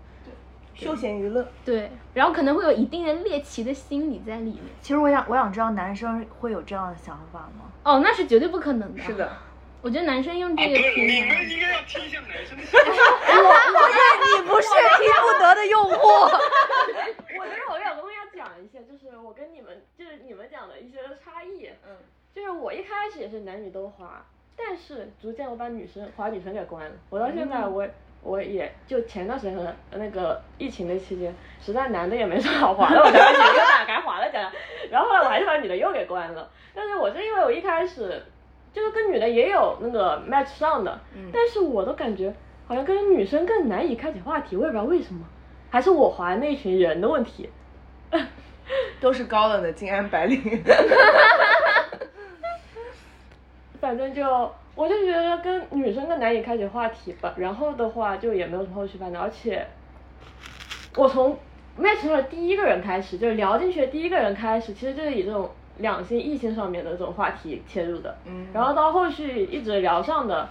[0.75, 4.62] 休闲娱乐，对，然后可能会有一定的猎奇的心理在里面。
[4.83, 7.64] 其实我想，我想知道男生会有这样的想法吗？
[7.83, 9.03] 哦，那是绝对不可能的。
[9.03, 9.31] 是的，
[9.83, 12.87] 我觉得男生用啊，这个不是，平台，你们应该要听一下男生的想法。
[14.37, 15.90] 你不是听不得的用户。
[17.38, 21.71] 我觉得我有东西要讲一下，就是我跟你们就是你们讲的一些差异。
[21.87, 21.97] 嗯，
[22.35, 24.23] 就是我一开始也是男女都滑，
[24.55, 26.93] 但是逐渐我把女生滑女生给关了。
[27.09, 27.88] 我到现在我、
[28.23, 34.53] 我也就前段时间和那个疫情的期间，实在男的也没什么好滑的，我才把女的又打开滑了起来。
[34.90, 36.51] 然后后来我还是把女的又给关了。
[36.75, 38.23] 但是我是因为我一开始
[38.72, 41.00] 就是跟女的也有那个 match 上的，
[41.33, 42.33] 但是我都感觉
[42.66, 45.26] 好像跟女生更难以开启话题，我也不知道为什么，
[45.70, 47.48] 还是我滑那群人的问题。
[49.00, 50.40] 都是高冷的静安白领。
[53.80, 54.22] 反正就
[54.74, 59.66] 我就觉得跟女生更难以开启话题吧，然后的话就也没有什么后续发展，而且
[60.96, 61.37] 我从
[61.78, 65.50] match 上的第一个人开始，就是聊进去的第一个人开始，其实就是以这种
[65.81, 70.49] 两性异性上面的这种话题切入的，嗯然后到后续一直聊上的，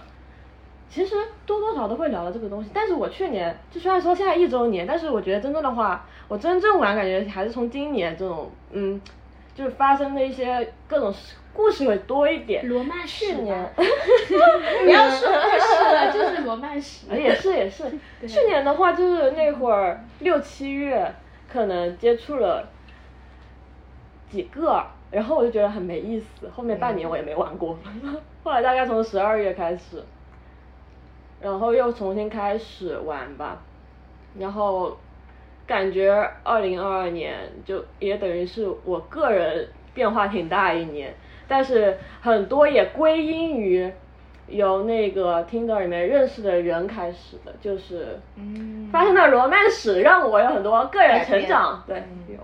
[0.88, 1.14] 其实
[1.46, 2.70] 多多少少都会聊到这个东西。
[2.74, 9.00] 但是我去年就虽然说现在一周年，但是我觉得真正的话，我真正玩感觉还是从今年这种嗯，
[9.54, 11.12] 就是发生的一些各种
[11.52, 12.68] 故事会多一点。
[12.68, 13.72] 罗曼史吧去年，
[14.84, 17.06] 不要说是了，就是罗曼史。
[17.10, 17.84] 呃也是也是，
[18.26, 21.12] 去年的话就是那会儿六七月，
[21.52, 22.68] 可能接触了
[24.30, 27.76] 几个，然后我就觉得很没意思，后面半年我也没玩过，
[28.44, 30.02] 后来大概从十二月开始，
[31.40, 33.60] 然后又重新开始玩吧，
[34.38, 34.96] 然后
[35.66, 36.12] 感觉
[36.44, 41.14] 二零二二年就也等于是我个人变化挺大一年，
[41.48, 43.92] 但是很多也归因于
[44.46, 48.88] 由那个 Tinder 里面认识的人开始的，就是嗯。
[48.92, 52.34] 发生的罗曼史让我有很多个人成长，对，嗯。
[52.34, 52.40] 有。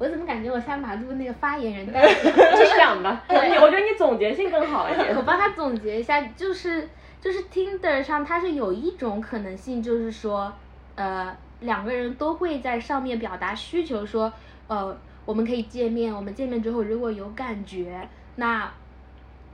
[0.00, 1.86] 我怎么感觉我像马路那个发言人？
[1.86, 5.12] 你讲吧，对你我觉得你总结性更好一点。
[5.14, 6.88] 我帮他总结一下，就是
[7.20, 10.50] 就是 Tinder 上它是有一种可能性，就是说，
[10.94, 14.32] 呃，两个人都会在上面表达需求，说，
[14.68, 18.72] 呃，我们可以见面，我们见面之后如果有感觉，那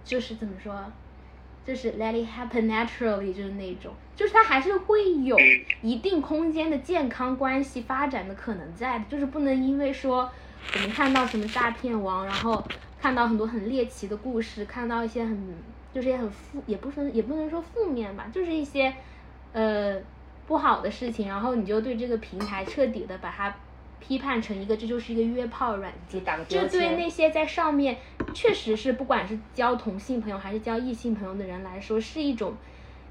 [0.04, 0.72] 就是怎么说？
[1.66, 5.36] 就是 let it happen naturally，就是那种，就是它还是会有
[5.82, 10.30] 一定空间的健康关系发展的可能在的，就是不能因为说
[10.74, 12.62] 我们看到什么诈骗王，然后
[13.00, 15.56] 看到很多很猎奇的故事，看到一些很
[15.92, 18.94] 就是也很负，也不分也不能说负面吧，就是一些
[19.52, 19.98] 呃
[20.46, 23.54] 不好的事情，然后你就对这个平台彻底的把它
[24.00, 27.96] 批判成一个这就是一个约炮软件，这对那些在上面
[28.32, 32.54] 确实是不管是交同性朋友还是交异性朋友的人来说，是一种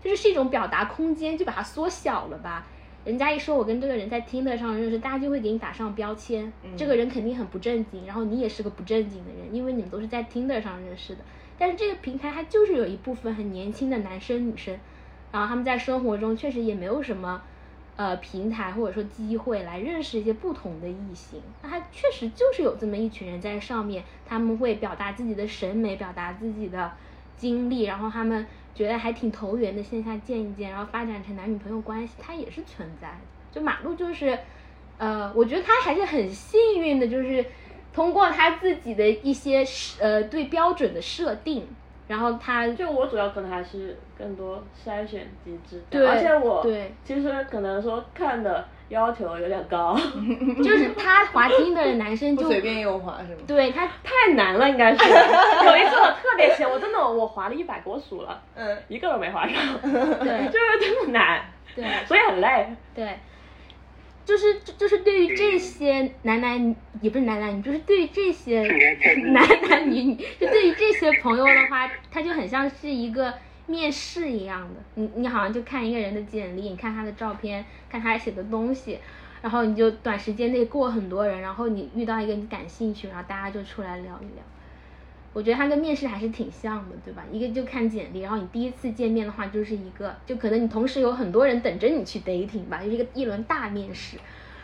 [0.02, 2.66] 就是是一种表达空间，就把它缩小了吧。
[3.04, 11.22] 人家一说我跟这个人在 Tinder 上认识，大家就会给你打上标签，这个人肯定很不正经，然后你也是个不正经的人，因为你们都是在 Tinder 上认识的。
[11.58, 14.76] 但是这个平台它就是有一部分很年轻的男生女生，
[15.32, 17.42] 然后他们在生活中确实也没有什么
[17.98, 26.92] 呃平台或者说机会来认识一些不同的异性，那他确实就是有这么一群人在上面，他们会表达自己的审美，表达自己的
[27.38, 33.18] 经历，然后他们觉得还挺投缘的，线下见一见，然后发展成男女朋友关系，它也是存在的。
[33.52, 34.38] 就马路就是，
[34.98, 37.46] 呃，我觉得他还是很幸运的，就是
[37.94, 39.66] 通过他自己的一些
[40.02, 41.66] 呃对标准的设定，
[42.08, 49.96] 然后他就我主要可能还是更多筛选机制，对而且我对其实可能说看的要求有点高，
[50.64, 53.42] 就是他滑冰的男生 就不随便右滑是吗？
[53.48, 55.04] 对他太难了应该是。
[55.66, 61.42] 有一次我特别闲，我真的我滑了一百个，我数了，嗯，一个都没滑上，对就是真的难，
[61.76, 62.68] 对所以很累。
[62.94, 63.20] 对，
[64.26, 68.62] 就是就就是对于这些男男女也不是男男女，就是对于这些
[69.32, 73.34] 男男女女，就对于这些朋友的话，他就很像是一个
[73.68, 74.82] 面试一样的。
[74.96, 78.98] 你你好像就看一个人的简历，你看他的照片，看他写的东西，
[79.42, 84.44] 然后你就短时间内过很多人，然后你遇到一个你感兴趣，然后大家就出来聊一聊。
[85.36, 87.22] 我觉得它跟面试还是挺像的，对吧？
[87.30, 94.16] 一个就看简历，然后你第一次见面的话，就是一个，就可能你同时有很多人等着你去 dating 吧，就是一个一轮大面试。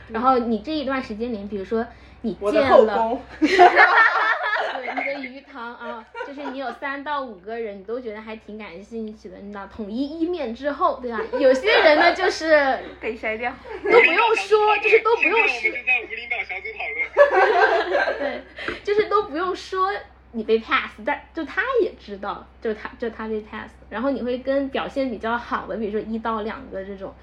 [0.08, 1.86] 然后你这一段时间里，比如说
[2.22, 11.20] 你见了， 哈哈哈，对你的鱼塘啊，就是你有三到五个人，你都觉得还挺感兴趣的，你知道，统一一面之后，对吧？
[11.38, 13.54] 有些人呢，就是 给筛掉。
[13.84, 18.18] 都不用说，就是都不用 我说们，就在无领导小组讨论。
[18.20, 18.42] 对，
[18.86, 19.92] 就是都不用说
[20.34, 27.14] 你被 pass，但就他也知道，就他就他被 pass，然后你会跟表现比较好的，比如说一到两个这种，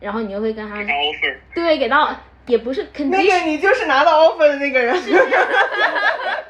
[0.00, 2.14] 然后你又会跟他给 offer，对给到
[2.46, 4.94] 也不是那个你就是拿到 offer 的那个人。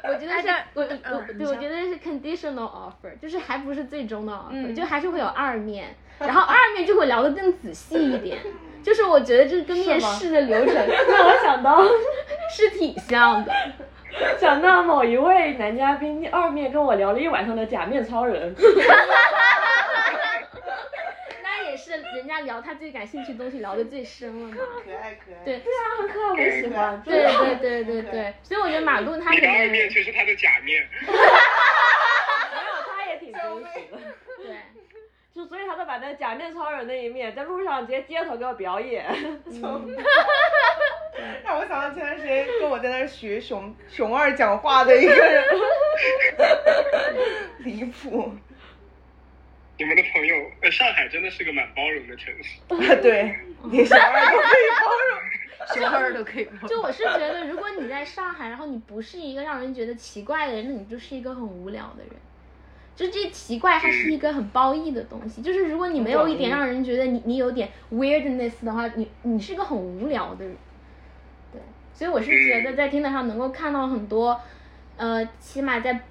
[0.03, 8.37] 我觉得是我我嗯对我觉得是 conditional offer，就是还不是最终的 offer，、嗯就还是会有二面， 然后二面就会聊得更仔细一点。
[8.83, 11.83] 就是我觉得这跟面试的流程让我想到
[12.51, 13.53] 是挺像的。
[14.39, 18.53] 想到某一位男嘉宾二面跟我聊了一晚上的假面超人，
[21.43, 24.57] 那也是人家聊他最感兴趣的东西聊得最深了嘛。
[24.85, 25.45] 可爱可爱。
[25.45, 27.01] 对对啊，很可爱，我喜欢。
[27.03, 30.85] 对对对对对，所以我觉得马路他可你的二面就是他的假面。
[31.07, 31.19] 没有，
[32.87, 33.97] 他也挺真实的。
[34.37, 34.55] 对。
[35.33, 39.05] 就所以他就把那假面超人那一面在路上直接街头给我表演，
[41.43, 45.43] 让我想到前段时间跟我在那儿学熊熊二讲话的一个人，
[47.59, 48.31] 离谱。
[49.77, 52.59] 你们的朋友，呃，上海真的是个蛮包容的城市。
[52.67, 53.35] 啊，对，
[53.71, 55.19] 连熊二都可以包容。
[55.73, 56.67] 熊二都可以包。
[56.67, 62.13] 就我是觉得，如果你在上海，然后你不是一个让人觉得奇怪的人，那你就是一个很无聊的人。
[62.95, 65.41] 就这奇怪，它是一个很褒义的东西。
[65.41, 70.55] 就是如果你没有一点让人觉得你你有点 weirdness 的话，你你是个很无聊的人。
[72.01, 74.41] 对，所以我是觉得在听得上能够看到很多，
[74.97, 76.01] 呃，起码在，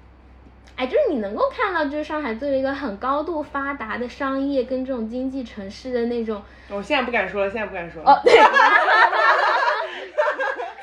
[0.77, 8.09] 哎，就是你能够看到，就是上海作为一个很高度发达的商业跟这种经济城市的那种，我现在不敢说了，现在不敢说了。
[8.09, 8.39] 哦，对，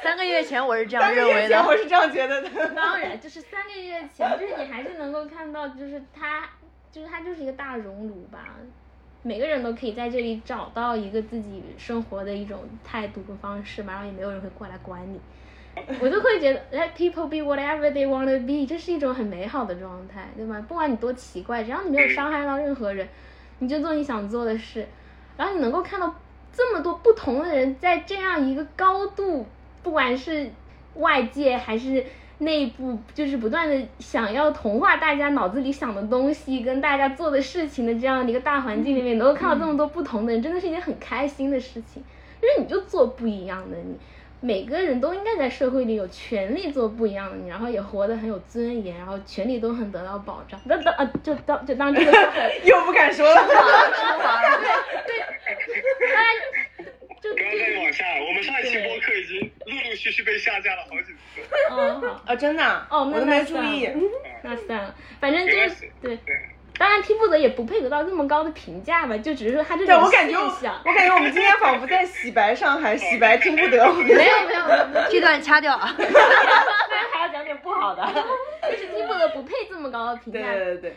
[0.04, 1.64] 三个月前我是这样认为的。
[1.66, 2.68] 我是这样觉得的。
[2.74, 6.46] 当然，就是三个月前，就是你还是能够看到，就是它，
[6.92, 8.56] 就是它就是一个大熔炉吧。
[9.22, 15.20] 每个人都可以在这里找到一个自己生活的一种态度跟方式嘛，然后也没有人会过来管你。
[16.00, 20.60] 我就会觉得 let people be whatever they want to be，这是一种很美好的状态，对吧？
[20.66, 23.06] 不管你多奇怪，只要你没有伤害到任何人，
[23.60, 24.86] 你就做你想做的事，
[25.36, 26.12] 然后你能够看到
[26.52, 29.46] 这么多不同的人在这样一个高度，
[29.82, 30.50] 不管是
[30.94, 32.04] 外界还是
[32.38, 42.02] 内部，就是不断的想要同化大家脑子里想的东西跟大家做的事情的这样的一个大环境里面，能够看到这么多不同的人，真的是一件很开心的事情。
[42.40, 43.98] 就是你就做不一样的你。
[44.40, 50.60] 每个人都应该在社会里有权利做不一样的你，然后也活得很有尊严，然后权利都很得到保障。
[50.64, 52.12] 那当啊，就当就当这个
[52.62, 53.44] 又不敢说了。
[53.48, 53.56] 对
[55.08, 56.28] 对，当然
[57.22, 58.04] 就不要再往下。
[58.26, 61.40] 我们上一期播客已经陆陆续续被下架了好几次。
[61.70, 62.86] 嗯好啊，真的？
[62.90, 63.88] 哦，我都没注意。
[64.42, 66.18] 那算了，反正就是对。
[66.78, 73.84] 当然，听不得也不配得到这么高的评价吧，就只是说他这种我感觉，我感觉我们今天仿佛在洗白上海，洗白听不得。
[73.92, 75.76] 没有没有，这段掐掉。
[75.76, 78.06] 不 然还要讲点不好的，
[78.70, 80.40] 就是听不得不配这么高的评价。
[80.52, 80.96] 对对对。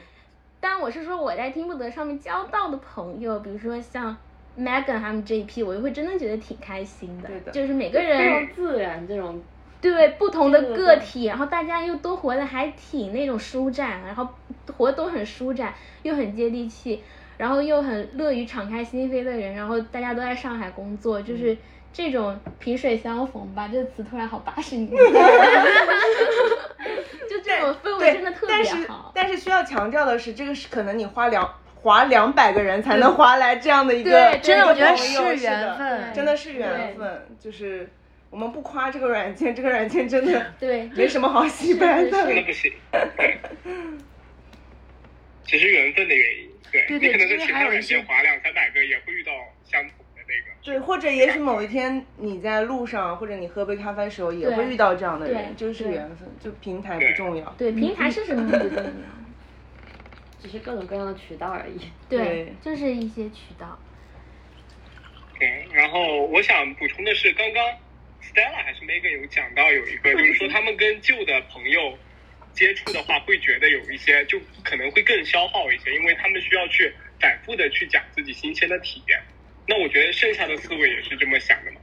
[0.60, 4.16] 但我是说我在听不得上面交到的朋友，比如说像
[4.58, 7.28] Megan 他们这一批，我就会真的觉得挺开心的。
[7.28, 7.52] 对的。
[7.52, 9.42] 就是每个人非常自然这种。
[9.82, 14.28] 对不同的个体，然后大家又都活得还挺那种舒展，然后
[14.78, 15.74] 活都很舒展，
[16.04, 17.02] 又很接地气，
[17.36, 21.58] 然后又很乐于敞开心扉的人，然后大家都在上海工作，就是
[21.92, 24.96] 这种萍水相逢吧，这个词突然好八十年代，
[27.28, 29.12] 就这种氛围真的特别好。
[29.16, 31.52] 但是需要强调的是，这个是可能你花两
[31.82, 37.90] 划两百个人才能划来这样的一个，真的我觉得是缘分，真的是缘分，就是。
[38.32, 42.72] 我们不夸这个软件，这个软件真的 对没什么好洗白的，真的不行。
[45.44, 49.34] 只是 缘分的原因，对，你可能在其他软件划两三百个，也会遇到
[49.66, 50.56] 相同的那个。
[50.64, 56.30] 对，或者也许某一天你在路上，或者你喝杯咖啡的时候，也会遇到这样的人，就是缘分。
[56.40, 58.82] 就平台不重要，对，平台是什么不重要，
[60.42, 61.80] 只是各种各样的渠道而已。
[62.10, 63.78] 对，就是一些渠道。
[65.40, 67.64] 对，然后我想补充的是，刚刚。
[68.22, 71.98] Stella 还是 Megan 有讲到有一个，就是说 他们跟旧的朋友
[72.54, 79.20] 接触的话，会觉得有一些就可能会更消耗一些，因为他们需要去反复的去讲自己新鲜的体验。
[79.68, 81.82] 那我觉得剩下的四位也是这么想的嘛。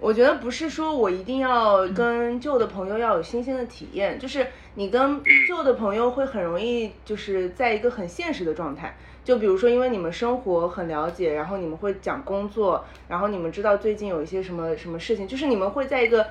[0.00, 8.96] 我觉得不是说我一定要跟旧的朋友要有新鲜的体验，就是你跟旧的朋友会很容易就是在一个很现实的状态。
[9.24, 16.28] 就比如说，因为你们生活很了解，然后你们会讲工作，然后你们知道最近有一些什么什么事情，就是你们会在一个，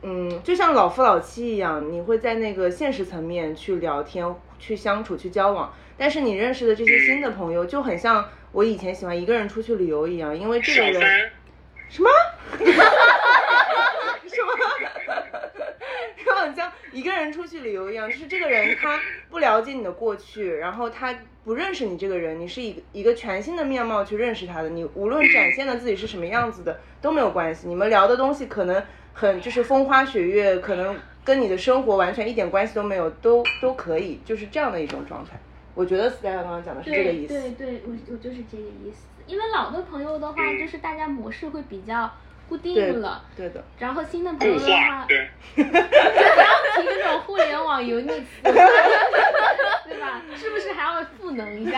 [0.00, 5.70] 嗯，就像老夫老妻一样，你会在那个现实层面去聊天、去相处、去交往。
[5.98, 11.30] 但是你认识的这些新的朋友，就很像我以前喜欢一个人出去旅游一样，因为这个人，
[11.88, 12.08] 什么？
[12.58, 14.48] 什么？
[16.24, 21.14] 就很像一个人出去旅游一样，就是这个人他不了解你的过去，然后他。
[21.44, 24.68] 不认识你这个人，你是以一个全新的面貌去认识他的。
[24.68, 27.66] 你无论展现的自己是什么样子的都没有关系。
[27.66, 28.84] 你们聊的东西可能
[29.14, 35.40] 很就是风花雪月，可能跟你的生活完全一点关系都没有，都都可以，就是这样的一种状态。
[35.74, 37.32] 我觉得 Stella 刚刚讲的是这个意思。
[37.32, 39.06] 对对，我我就是这个意思。
[39.28, 42.10] 因为老的朋友的话，就是大家模式会比较。
[42.48, 43.62] 固定了，对的。
[43.78, 50.22] 然后新的朋友的话，对，不要提那种互联网油腻词，对吧？
[50.34, 51.76] 是不是还要赋能一下？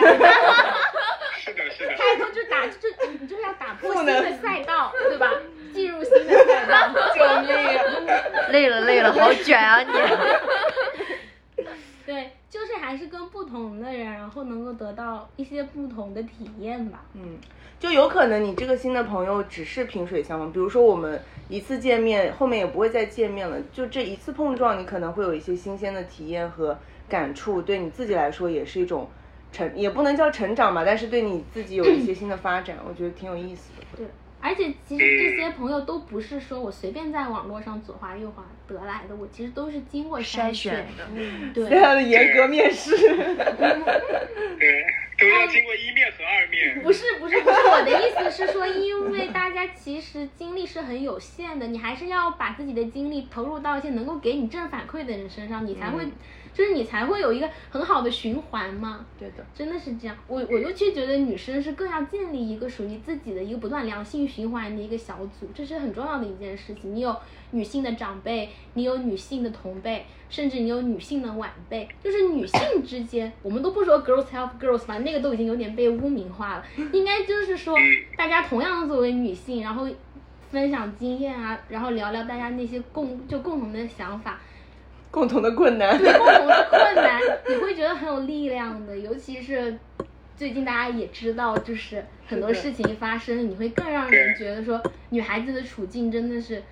[1.37, 1.93] 是的，是的。
[1.97, 2.87] 开头就打，就
[3.19, 5.29] 你就是要打破新的赛道，对吧？
[5.73, 6.87] 进入新的赛道。
[7.13, 7.53] 救命！
[8.53, 9.91] 累了，累了，好卷啊你。
[12.05, 17.01] 对，就是还是跟不同的人，然后能够得到一些不同的体验吧。
[17.13, 17.37] 嗯。
[17.79, 23.57] 就有可能你这个新的朋友只是萍水相逢，比如说我们一次见面，后面也不会再见面了。
[23.73, 26.77] 就这一次碰撞，你可能会有一些新鲜的体验和
[27.07, 29.07] 感触，对你自己来说也是一种
[29.53, 33.85] 成，也不能叫成长吧，但是对你自己有一些新的发展，我觉得挺有意思的。
[33.97, 34.05] 对。
[34.41, 41.07] 而且其实这些朋友都不是说我随便在网络上左滑右滑得来的，我其实都是经过筛选的，
[41.53, 44.85] 对，这样的严格面试， 对，
[45.19, 46.81] 都要经过一面和二面。
[46.81, 56.05] 不是不是不是，我的意思是说，因为大家其实精力是很有限的，你还是要把自己的精力投入到一些能够给你正反馈的人身上，你才会。
[56.53, 60.15] 就是你才会有一个很好的循环嘛，对的，真的是这样。
[60.27, 66.93] 我我尤其觉得女生是更要建立一个属于自己的一个不断良性循环的一个小组，这是很重要的一件事情。
[66.93, 67.15] 你有
[67.51, 76.65] 女性的长辈，你有女性的同辈，甚至你有女性的晚辈，就是女性之间，我们都不说 girls help girls 吧，那个都已经有点被污名化了。
[76.91, 77.75] 应该就是说，
[78.17, 79.87] 大家同样作为女性，然后
[80.49, 84.39] 分享经验啊，然后聊聊大家那些共就共同的想法。
[85.11, 88.97] 共同的困难，对共同的困难，你会觉得很有力量的。
[88.97, 89.77] 尤其是
[90.35, 96.63] 最近大家也知道，就是很多事情发生，你会更让人觉得说，女孩子的处境真的是，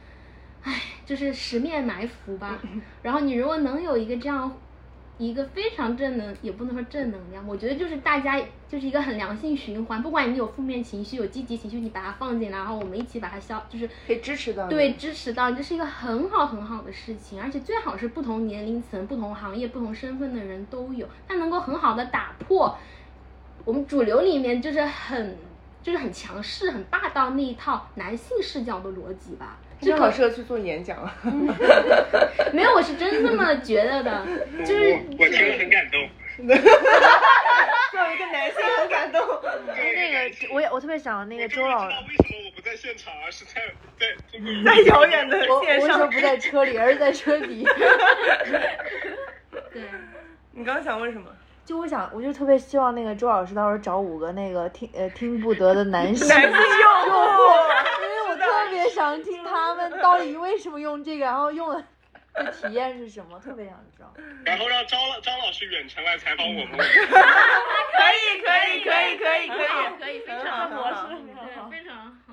[0.63, 2.59] 唉，就是十面埋伏吧。
[3.03, 4.57] 然后你如果能有一个这样
[5.19, 10.01] 一个非常正能，也不能说正能量，我觉得就是大家就是一个很良性循环。
[10.01, 22.77] 不管你有负面情绪，有积极情绪，你把它放进来，然后我们一起把它消，就是可以支持到对，支持到，这是一个很好很好的事情，而且最好是不同年龄层、不同行业、不同身份的人都有，它能够很好的打破
[23.65, 25.37] 我们主流里面就是很
[25.83, 29.57] 就是很强势、很霸道那一套男性视角的逻辑吧。
[29.81, 31.15] 正好适合去做演讲啊。
[32.53, 34.25] 没有，我是真这么觉得的，
[34.65, 36.09] 就是我我听了很感动。
[36.39, 39.21] 作为一个男性很感动。
[39.67, 43.61] 那个我也我特别想那个周老我终于知道为什么我不在现场，而是在
[43.99, 44.05] 在
[44.63, 45.81] 在遥远的我线上。
[45.81, 47.65] 我为什么不在车里，而是在车底？
[49.73, 49.81] 对。
[50.53, 51.29] 你刚刚想问什么？
[51.69, 56.57] 就我想，我就特别希望那个周老师到时候找五个那个听呃听不得的男性 男性用户。
[58.01, 61.83] 因为我特别想听他们到底为什么用这个，然后用的
[62.33, 64.11] 的体验是什么，特别想知道。
[64.43, 66.71] 然后让张老张老师远程来采访我们。
[66.75, 66.83] 可
[68.17, 69.99] 以，可以，可以，可以，可以。
[69.99, 71.95] 可以，非很常好很好对，非常
[72.25, 72.28] 好。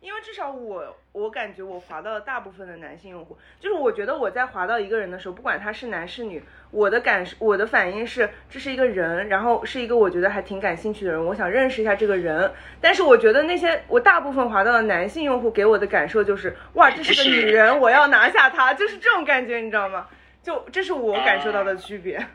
[0.00, 12.52] 因为至少我，我感觉我滑到了大部分的男性用户，就是我觉得我在滑到一个人的时候，不管他是男是女，我的感我的反应是这是一个人，然后是一个我觉得还挺感兴趣的人，我想认识一下这个人。
[12.80, 20.08] 但是我觉得那些我大部分滑到的男性用户给我的感受就是，哇，这是个女人，我要拿下她，就是这种感觉，你知道吗？
[20.42, 22.18] 就这是我感受到的区别。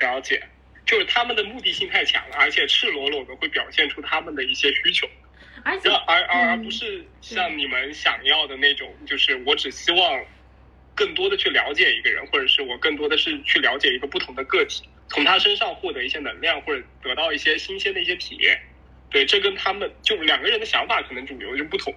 [0.00, 0.42] 了解，
[0.84, 5.08] 就是他们的目的性太强了，而且赤裸裸的会表现出他们的一些需求，
[5.68, 10.24] 而且而而不是像你们想要的那种，就是我只希望
[10.94, 18.58] 更多的去了解一个人，或者是我更多的是去了解一个不同的个体，从他身上获得一些能量，或者得到一些新鲜的一些体验。
[19.10, 21.94] 对，这跟他们就两个人的想法可能主流就不同。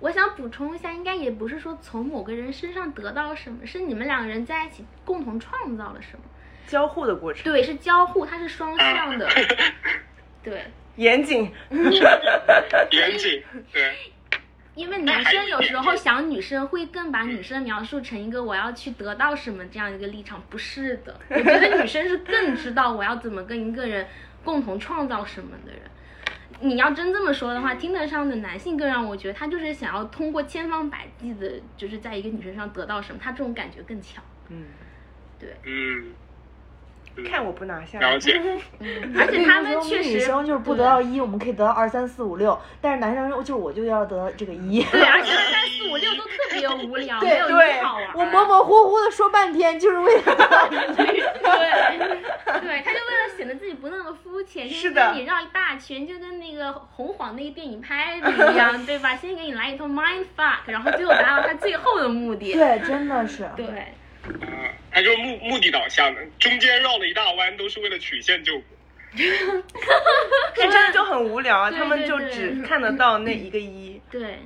[0.00, 6.24] 我想补充一下，应该也不是说从某个人身上得到什么，是你们两个人在一起共同创造了什么。
[6.66, 9.28] 交互的过程，对，是交互，它是双向的。
[10.44, 10.64] 对，
[10.98, 11.50] 严谨，
[12.90, 13.42] 严谨，
[13.72, 13.94] 对，
[14.74, 21.18] 因为男生有时候想女生会更把女生描述成一个我要去得到什么这样一个立场，不是的。
[21.30, 24.06] 我觉得女生是更知道我要怎么跟一个人
[24.44, 25.80] 共同创造什么的人。
[26.60, 34.24] 你要真这么说的话，听得上的男性更让我觉得他就是想要通过千方百计的，就是在一个女生上得到什么，他这种感觉更强。
[34.48, 34.64] 嗯，
[35.38, 36.12] 对嗯，
[37.22, 38.40] 看我不拿下，了解。
[39.18, 44.82] 而且他们确实女生就是不得到一，我们可以得到二三四五六，但是男生就是我就要得到这个一。
[44.84, 48.08] 对，而且二三四五六都特别无聊， 没有对一好玩。
[48.14, 50.76] 我模模糊糊的说半天，就是为了得到一。
[50.98, 59.16] 对，对，他就为了显得自己不那么肤浅，先是的跟你绕一大圈，就跟那个红黄那个电影拍的一样，对吧？
[59.16, 62.52] 先给你来一通 mind fuck，然后最后达到他最后的目的。
[62.52, 63.48] 对，真的是。
[63.56, 63.66] 对，
[64.40, 68.62] 啊，他就是目目的导向的，中间绕了一大弯，都是为了曲线救国。
[70.56, 74.00] 那真的就很无聊啊，他们就只看得到那一个一。
[74.10, 74.38] 对，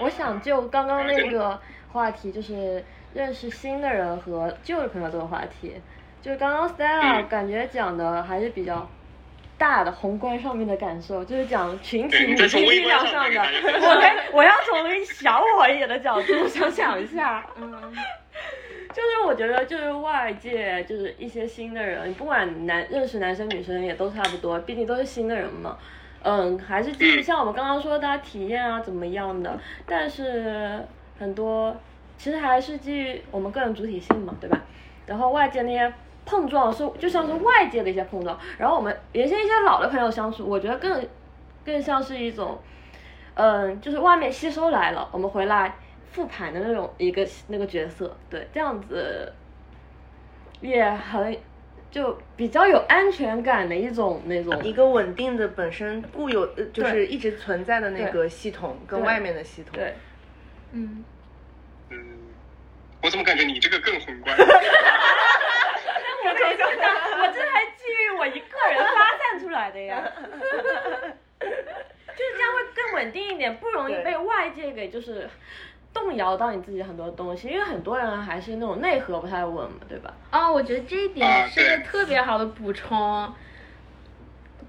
[0.00, 1.60] 我想就刚刚那个
[1.92, 5.74] 话题，就是认识新的人和旧的朋友这个话题，
[6.20, 8.90] 就是刚刚 Stella 嗯感觉讲的还是比较
[9.58, 13.40] 大的宏观上面的感受，就是讲群体力量上的。
[13.80, 17.72] 我我要从小我一点的角度 想想一下，嗯，
[18.92, 25.76] 就是我觉得就是外界就是一些新的人，不管男认识男生女生也都差不多，毕竟都是新的人嘛。
[26.22, 30.84] 嗯，还是基于像我们刚刚说大家体验啊怎么样的，但是
[31.18, 31.74] 很多
[32.18, 34.60] 其实还是基于我们个人主体性嘛，对吧？
[35.06, 35.92] 然后外界那些
[36.26, 41.08] 碰撞是就像是外界的一些碰撞，然后我们原先一些老的朋友相处，我觉得更
[41.64, 42.60] 更像是一种，
[43.34, 45.76] 嗯，就是外面吸收来了，我们回来
[46.10, 49.32] 复盘的那种一个那个角色，对，这样子
[50.60, 51.38] 也很
[51.90, 59.72] 就比较有安全感的一种那种一个稳定的本身固有呃就是一直存在的那个系统跟外面的系统。
[59.74, 59.94] 对。
[60.72, 61.04] 嗯，
[61.90, 61.98] 嗯，
[63.00, 64.36] 我怎么感觉你这个更宏观？
[66.28, 66.44] 我这
[67.22, 70.02] 我这还基于我一个人发散出来的呀，
[71.40, 75.28] 就是这样会更稳定一点，不容易被外界给就是
[75.92, 80.12] 动摇到你自己很多东西，因为很多人还是那种内核不太稳嘛，对吧？
[80.32, 83.32] 哦，我觉得这一点啊是个特别好的补充。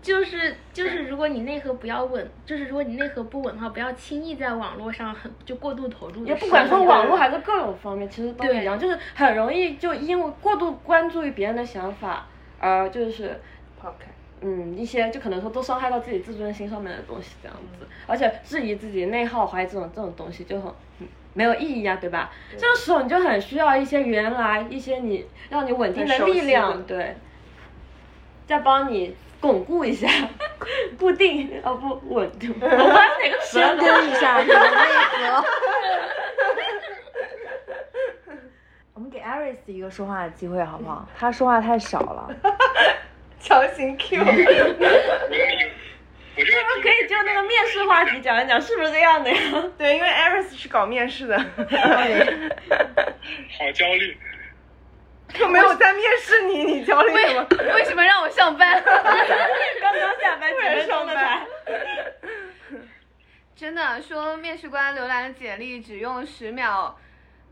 [0.07, 12.25] 就是就是，如果你内核不要稳，就是如果你内核不稳的话，不要轻易在网络上很就过度投入也不管说网络还是各种方面，其实都一样，就是很容易就因为过度关注于别人的想法，
[12.59, 13.39] 而就是
[13.79, 14.07] 抛开。
[14.39, 22.31] 嗯，一些就可能说都伤害到自己自尊心上面的东西，这样子，而且质疑自己、内耗、怀疑这种这种东西就很嗯没有意义啊，对吧？
[22.55, 27.17] 这个时候你就很需要一些原来一些你让你稳定的力量，对，
[28.45, 30.07] 在帮你巩固一下，
[30.99, 35.45] 固定哦不稳定， 我不知道哪个词啊深耕一下你的内核。
[38.93, 41.07] 我们给 Aris 一个说话的机会好不好？
[41.17, 42.29] 他说话太少了。
[43.39, 44.17] 强行 Q。
[46.39, 49.37] 是不是可以就那个面试话题讲一讲，是不是这样的呀？
[49.77, 51.45] 对，因为 Aris 是搞面试的，好
[53.73, 54.17] 焦虑。
[55.39, 57.47] 又没有在面试你，你焦虑什么？
[57.75, 58.81] 为什么让我上班？
[58.83, 61.45] 刚刚下班几分钟的才。
[63.55, 66.95] 真的说面试官浏览简历只用十秒，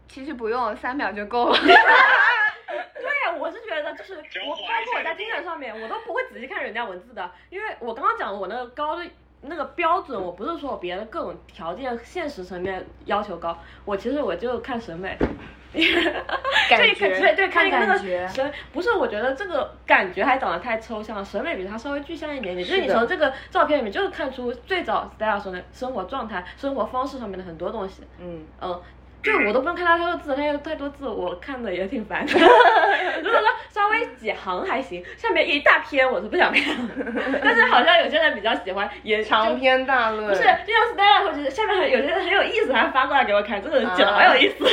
[0.08, 1.58] 其实不用三秒就够了。
[1.66, 9.04] 对呀，我是觉得就是我，包括我在听 i 上面，我都不会仔细看人家文字的，因为我刚刚讲我那个高的
[9.48, 15.18] 那个标准，我不是说我别的各种条件、现实层面要求高，我其实我就看审美。
[16.70, 22.66] 感觉对对对，看那个看感觉审不是，我觉得这个感觉还长得太抽象，审美比它稍微具象一点点。
[22.66, 28.04] 就是你从这个照片里面就是看出最早 Stella 说的生活状态、生活方式上面的很多东西。
[28.20, 28.82] 嗯，嗯，
[29.26, 32.34] 就我都不用看他太多字，他有太多字，我看的也挺烦的。
[33.24, 36.64] 如果说稍微几行还行，下面一大篇我是不想看。
[37.44, 40.28] 但是好像有些人比较喜欢，也长篇大论。
[40.28, 44.64] 不是，就像 Stella 会觉得下面有些人很有意思，还发过来给我看，这个人讲的好有意思。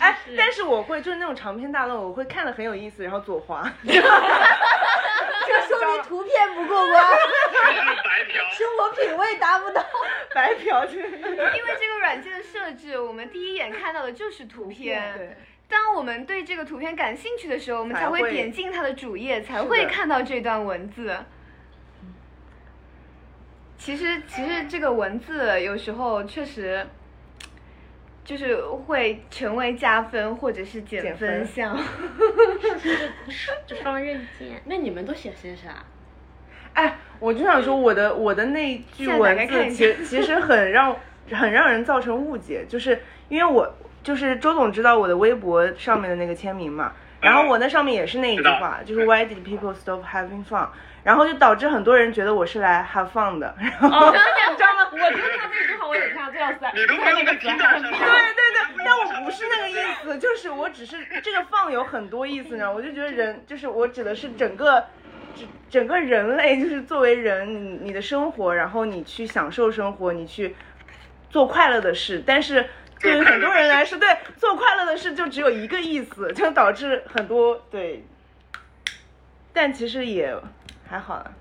[0.00, 3.62] 哎，但是我会就是那种长篇大论，我会看的很有意思，然后左滑。
[5.68, 7.04] 这说明图片不过关，
[8.04, 8.44] 白嫖。
[8.50, 9.84] 生活品味达不到。
[10.34, 10.98] 白嫖去。
[10.98, 15.14] 因为这个软件的设置，我们第一眼看到的就是图片。
[15.16, 15.36] 对，
[15.68, 21.16] 当我们对这个图片感兴趣的时候，我们才会点进它的主页，才会看到这段文字。
[23.76, 26.86] 其实，其实这个文字有时候确实，
[28.24, 31.78] 就是会成为加分或者是减减分分项。
[33.66, 34.62] 这双刃剑。
[34.64, 35.84] 那你们都写些啥？
[36.72, 40.96] 哎，我就想说，我的我的那句文字，其其实很让
[41.30, 43.72] 很让人造成误解，就是因为我
[44.02, 50.68] 就是周总知道我的微博上面的那个签名嘛，然后我那上面也是那一句话，就是 Why did people stop having fun？
[51.04, 54.10] 然后就导致很多人觉得我是来 have fun 的，然后、哦，
[54.50, 54.88] 你知道吗？
[54.90, 56.64] 我觉得他这句话，我也看这样子。
[56.74, 57.34] 你都没有在。
[57.34, 64.84] 对对对，但我不是那个意思，就是我只是这个放有很多意思，你知道吗，我就觉得人就是我指的是整个。
[65.36, 70.54] 整整个人类就是作为人，你你的生活，然后你去享受生活，你去
[71.28, 72.22] 做快乐的事。
[72.24, 72.64] 但是
[73.00, 78.06] 对于很多人来说，对做快乐的事就只有一个意思，就导致很多对。
[79.52, 80.32] 但其实也
[80.94, 81.32] 还好了。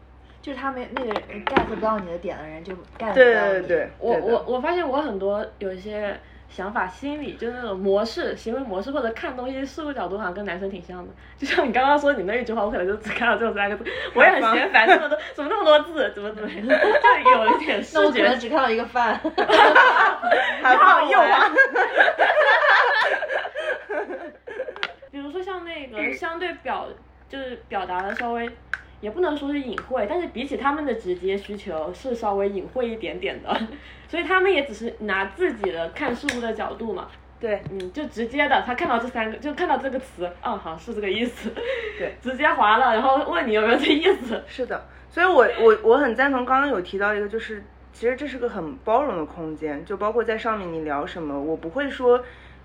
[0.42, 3.68] 就是他没那个人 get 不到你的点的人就 get 不到对你。
[3.68, 11.14] 对对，我对我我我发现我很多有一些想法、心理，就是那种模式、行为模式或者看东西事物角度，好像跟男生挺像的。
[11.38, 13.86] 就像你刚刚说你那一句话，我可能就只看到这三个字，
[14.16, 18.38] 我也很嫌烦，这么多怎么那么多字，怎么怎么，就有一点视 那我可能觉。
[18.40, 19.18] 只看到一个饭。
[20.62, 21.50] 还放右滑。
[25.10, 26.90] 比如说像那个相对表，
[27.30, 28.50] 就是表达的稍微。
[29.04, 33.54] 也不能说是隐晦，但是比起他们的直接需求是稍微隐晦一点点的，
[34.08, 41.54] 所以他们也只是拿自己的看事物的角度嘛，对，嗯，就直接的，他看到这三个，就看到这个词，哦，好是这个意思，
[42.00, 52.24] 对， 直接划了，然后问你有没有这意思，是的，所以我我我很赞同刚刚有提到一个，就是其实这是个很包容的空间，就包括在上面你聊什么，我不会说，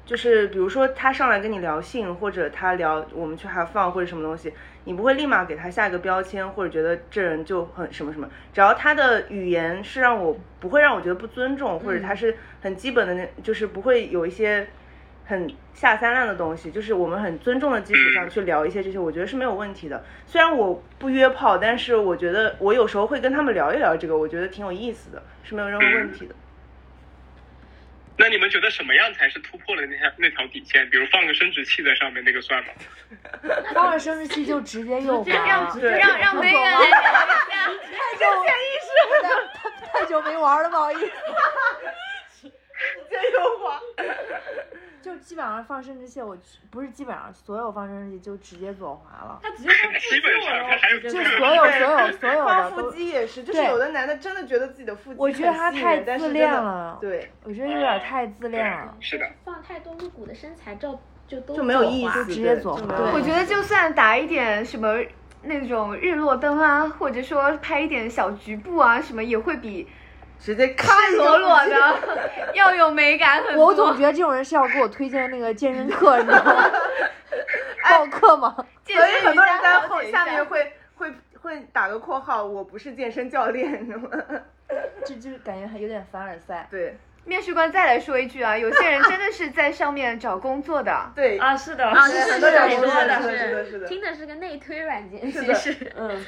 [0.09, 4.55] 就是比如说他上来跟你聊性，或者他聊我们去 have fun 或者什么东西，
[4.85, 14.67] 你不会立马给他下一个标签，或者觉得这人就很什么什么，只要他的语言是让我不会让我觉得不尊重，或者他是很基本的那，就是不会有一些。
[15.29, 20.03] 很下三滥的东西，就是我们很尊重的基础上去聊一些这些，我觉得是没有问题的。
[20.27, 26.35] 虽然我不约炮，但是我觉得我有时候会跟他们聊一聊这个，我觉得挺有意思的，是没有任何问题的。
[28.19, 30.91] 那你们觉得什么样才是突破了那条那条底线？
[30.91, 32.73] 比如放个生殖器在上面，那个算吗？
[33.73, 36.99] 放了生殖器就直接右滑，让对让让梅人来聊一下。
[37.97, 38.89] 太久潜意识，
[39.93, 41.13] 太久没玩了，不好意思。
[43.09, 43.81] 这优化。
[45.03, 46.37] 就基本上放生殖器，我
[46.71, 58.97] 不是基本上所有放生殖器就直接左滑了，他直接放基本上他还有就就所有所有所有放腹，肌也是，就是有的男的真的觉得自己的腹肌我觉得他太人但是真自恋的了对，我觉得有点太自恋了。
[59.01, 64.99] 是的，放太多露骨的身材照就都就没有意思，直接左滑对就没有我觉得就算打一点什么
[65.43, 69.87] 那种日落灯啊，或者说拍一点小局部啊，什么也会比
[70.41, 71.97] 直接看赤裸裸的
[72.55, 73.67] 要有美感很多。
[73.67, 76.71] 我总觉得这种人是要给我推荐那个健身课，你知道吗？
[77.91, 78.55] 报课吗？
[78.85, 84.11] 健所以身很多人在后下面会会会打个括号，我不是健身教练，你知道吗？
[85.05, 86.67] 就就是感觉还有点凡尔赛。
[86.71, 90.93] 对面试官再来说一句啊，有些人真的是在上面找工作的。
[91.15, 96.25] 对，啊，是的，啊，是的是是的是的听的是个内推软件，是的其实嗯，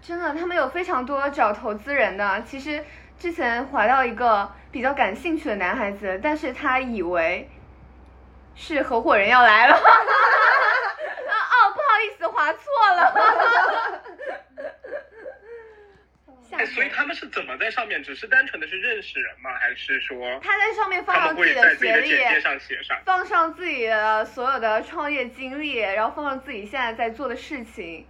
[0.00, 2.42] 真的，他们有非常多找投资人的。
[2.42, 2.82] 其实
[3.20, 7.46] 之前划到一个比较感兴趣的男孩子，但是他以为
[8.56, 9.74] 是合伙人要来了。
[9.76, 12.62] 啊哦，不好意思，划错
[12.96, 14.02] 了。
[16.48, 18.02] 吓 哎，所以人他们是怎么在上面？
[18.02, 19.50] 只是单纯的是认识人吗？
[19.60, 22.98] 还是说他在上面放他上自己的简介上写上？
[23.04, 28.06] 放上自己的所有的创业经历，然后放上自己现在在做的事情。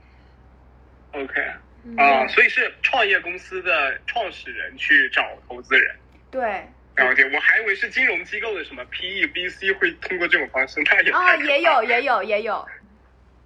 [1.12, 1.32] OK，
[1.96, 5.96] 啊，所以是创业公司的创始人去找投资人。
[6.30, 6.40] 对，
[6.96, 12.68] 了解，我还以为是金融机构的什么 PE、VC 会通过这种方式，那也啊、太可怕也有，也有，也有。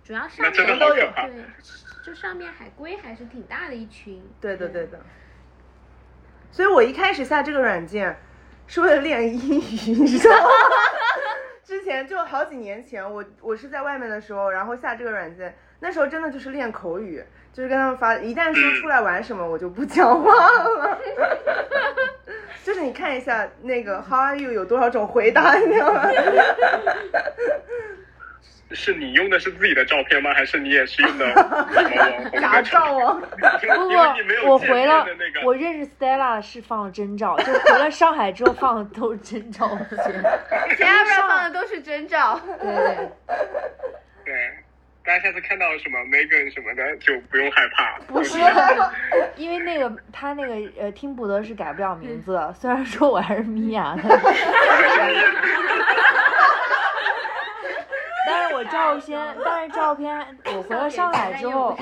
[0.02, 1.26] 主要上那真的面好可怕。
[1.26, 1.34] 对，
[2.04, 4.22] 就上面海归还是挺大的一群。
[4.40, 5.00] 对的对的。
[6.50, 8.16] 所以我一开始下这个软件
[8.66, 10.50] 是为了练英语，你知道吗？
[11.64, 17.24] 之前就好几年前，我我是在外面的时候，然后下这个软件，那时候真的就是练口语，
[17.54, 20.98] 就是跟他们发，一旦说出来玩什么，我就不讲话了。
[22.64, 26.02] 就是你看一下那个 How are you 有多少种回答，你知道吗？
[28.72, 30.34] 是你用的是自己的照片吗？
[30.34, 33.22] 还是你也是用的什么网红假照啊！
[33.60, 33.68] 不
[34.42, 35.06] 不，我回了
[35.44, 39.78] 我认识 Stella 是放了真照，就回了上海之后放的都是真照片。
[40.76, 42.40] 前二边放的都是真照。
[42.60, 43.08] 对对，
[44.24, 44.34] 对，
[45.04, 47.98] 大家下次看到什么 Megan 什么的，就不用害怕。
[48.06, 48.38] 不是，
[49.36, 53.94] 因为那个他那个呃听不得是改不了名字的，虽然说我还是米娅，
[58.26, 60.26] 但是我照片，但是照片
[60.56, 61.76] 我回了上海之后，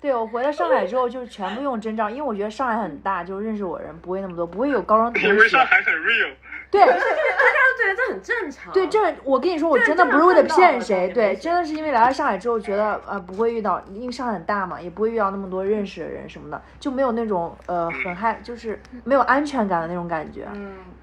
[0.00, 5.66] 对我回了上海之后就全部用真照，因为我觉得上海很大，就认识我人不会那么多，不会有高中同因为学上。
[5.66, 6.32] 海很 real，
[6.74, 8.72] 对大家都觉得这很正常。
[8.72, 20.46] 对，这我跟你说，我真的不是为了骗谁，对，真的是因为来了上海之后，觉得呃不会遇到，因为上海很大嘛，也不会遇到那么多认识的人什么的，就没有那种呃很害，就是没有安全感的那种感觉。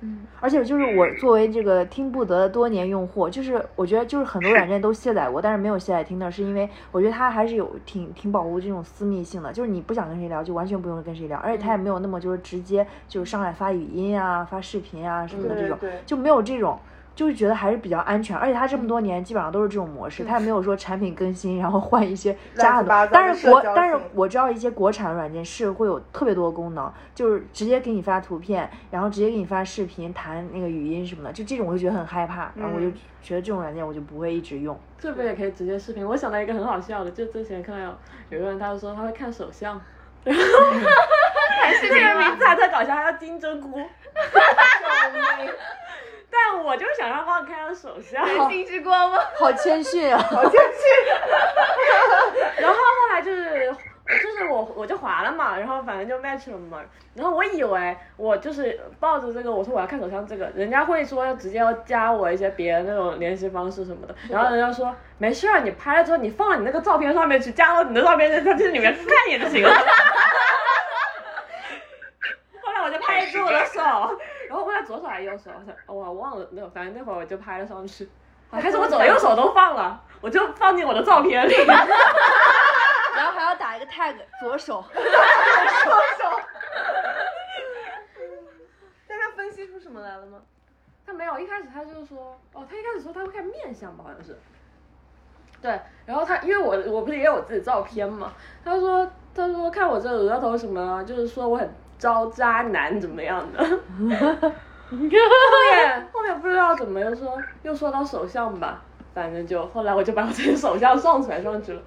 [0.03, 16.79] 嗯，而且就是我作为这个听不得的多年用户，就是我觉得就是很多软件都卸载过，但是没有卸载听的，是因为我觉得它还是有挺挺保护这种私密性的，就是你不想跟谁聊，就完全不用跟谁聊，而且它也没有那么就是直接就是上来发语音啊、发视频啊什么的这种，就没有这种。
[17.13, 22.87] 就是觉得还是比较安全，而且它这么多年基本上都是这种模式，它也没有说产品更新然后换一些加很多。
[22.87, 34.79] 乱七八糟的但是国，但是我知道一些国产软件是会有特别多的功能，就是直接给你发图片，然后直接给你发视频、弹那个语音什么的，就这种我就觉得很害怕，然后我就嗯觉得这种软件我就不会一直用。
[34.97, 36.07] 这边也可以直接视频。
[36.07, 37.93] 我想到一个很好笑的，就之前看到
[38.29, 39.79] 有个人他说他会看手相，
[40.23, 40.41] 然 后
[41.59, 43.79] 还是这个名字还特搞笑，还叫金针菇。
[46.33, 49.17] 但我就想让他看他手相，人性之光吗？
[49.37, 50.17] 好谦逊啊！
[50.17, 50.61] 好谦逊。
[52.57, 53.69] 然后后来就是
[54.07, 56.79] 就是我我就划了嘛，然后反正就 match 了嘛。
[57.13, 64.15] 然后我以为我就是抱着这个，我说我要看手相这个，人家会说要直接要加我一些别的那种联系方式什么的。
[64.29, 69.73] 然后人家说没事儿，你拍了之后你放到你那个照片上面去，加到你的照片在这里面看也就行了。
[72.83, 73.79] 我就拍一只我的手，
[74.49, 78.09] 然后问他左手还是右手，我想哦我忘了，没有反正那会儿我就拍了上去，
[78.49, 81.53] 啊还是我左右手都放了，我就放进我的照片里。
[83.13, 84.83] 然后还要打一个 tag 左手，
[89.07, 90.39] 但他分析出什么来了吗？
[91.05, 94.39] 他没有，一开始他就是说，哦，他一开始说他会看面相吧，好像是。
[95.61, 98.31] 对，然后他因为我我不是也有自己照片嘛，
[98.63, 101.71] 他说他说看我这额头什么，就是说我很
[102.01, 103.63] 招渣男怎么样的。
[104.89, 108.81] 后面后面不知道怎么又说又说到首相吧，
[109.13, 111.81] 反正就后来我就把我自己首相上传上去了。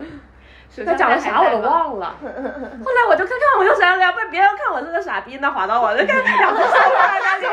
[0.86, 6.80] 他讲了啥我都忘了，后来我就看看，我就想想被别人看我是个傻逼，那划到我就看两个手放
[7.12, 7.46] 在那里，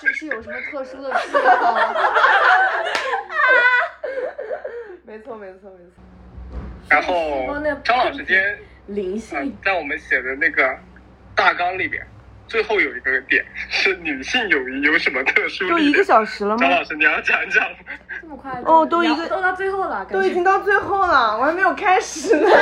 [0.00, 1.94] 是是有什么特殊的癖好吗？
[5.04, 6.02] 没错，没错，没错。
[6.88, 7.14] 然后
[7.84, 10.76] 张老师今天灵性嗯，在我们写的那个
[11.36, 12.04] 大纲里边，
[12.48, 16.02] 最后有一个点是女性友谊有什么特殊都一个？
[16.02, 16.70] 小时了吗张？
[16.70, 17.78] 老师，你要讲讲吗？
[18.22, 22.42] 这么快哦都一个都到最后了，都已经到最后了，我还没有开始呢。
[22.48, 22.56] 我也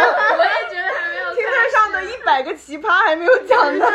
[0.69, 1.35] 觉得还没有。
[1.35, 3.87] 听台上的一百个奇葩还没有讲呢。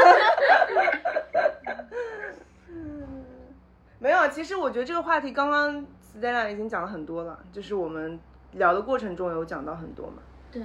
[3.99, 8.17] 没有，其实我觉得这个话题刚刚 Stella 已经讲了很多了，就是我们
[8.53, 10.21] 聊的过程中有讲到很多嘛，
[10.51, 10.61] 对，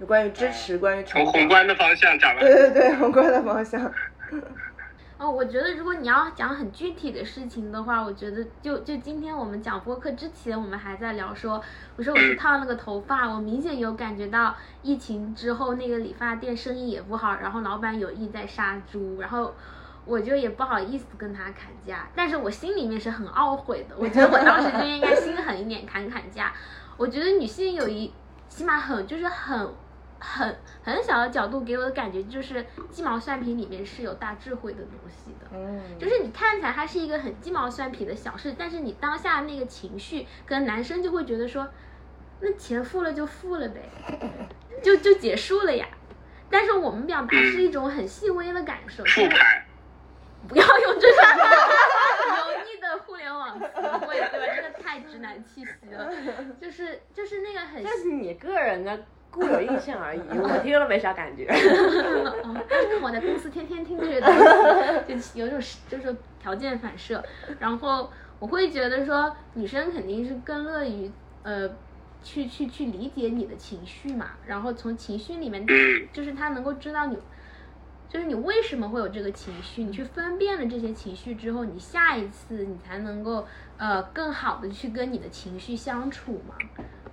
[0.00, 2.40] 有关于支持，关于从宏观的方向讲了。
[2.40, 3.90] 对对对，宏观的方向。
[5.16, 11.62] 哦，我觉得如果你要讲很具体的事情的话，我觉得就就今天我们讲播客之前，我们还在聊说，
[11.96, 19.54] 我说我去烫了个头发，我明显有感觉到疫情之后那个理发店生意也不好，然后老板有意在杀猪，然后
[20.04, 26.52] 我就也不好意思跟他砍价，但是我心里面是很懊悔的，我觉得我当时就应该心狠一点砍砍价。
[26.98, 28.12] 我觉得女性有一
[28.48, 29.72] 起码很就是很。
[30.26, 41.68] 很很小的角度给我的感觉就是鸡毛蒜皮里面是有大智慧的东西的，嗯，就是你看起来它是一个很鸡毛蒜皮的小事，但是你当下那个情绪，跟男生就会觉得说，
[42.40, 43.82] 那钱付了就付了呗，
[44.82, 45.86] 就就结束了呀。
[46.50, 49.64] 但是我们表达是一种很细微的感受，复盘，
[50.48, 51.18] 不要用这种
[52.38, 53.66] 油腻的互联网词
[54.06, 54.54] 汇，对吧？
[54.56, 56.10] 这个太直男气息了，
[56.60, 59.04] 就是就是那个很，这是你个人的。
[59.34, 61.44] 固有印象而已， 我听了没啥感觉。
[63.02, 64.32] 我在公司天天听这些东
[65.20, 67.22] 西，就有种就是条件反射。
[67.58, 68.08] 然后
[68.38, 71.10] 我会觉得说，女生肯定是更乐于
[71.42, 71.68] 呃
[72.22, 74.30] 去去去理解你的情绪嘛。
[74.46, 75.66] 然后从情绪里面，
[76.12, 77.18] 就是她能够知道你，
[78.08, 79.82] 就是你为什么会有这个情绪。
[79.82, 86.54] 你去分辨了这些情绪之后，你下一次你才能够呃更好的去跟你的情绪相处嘛。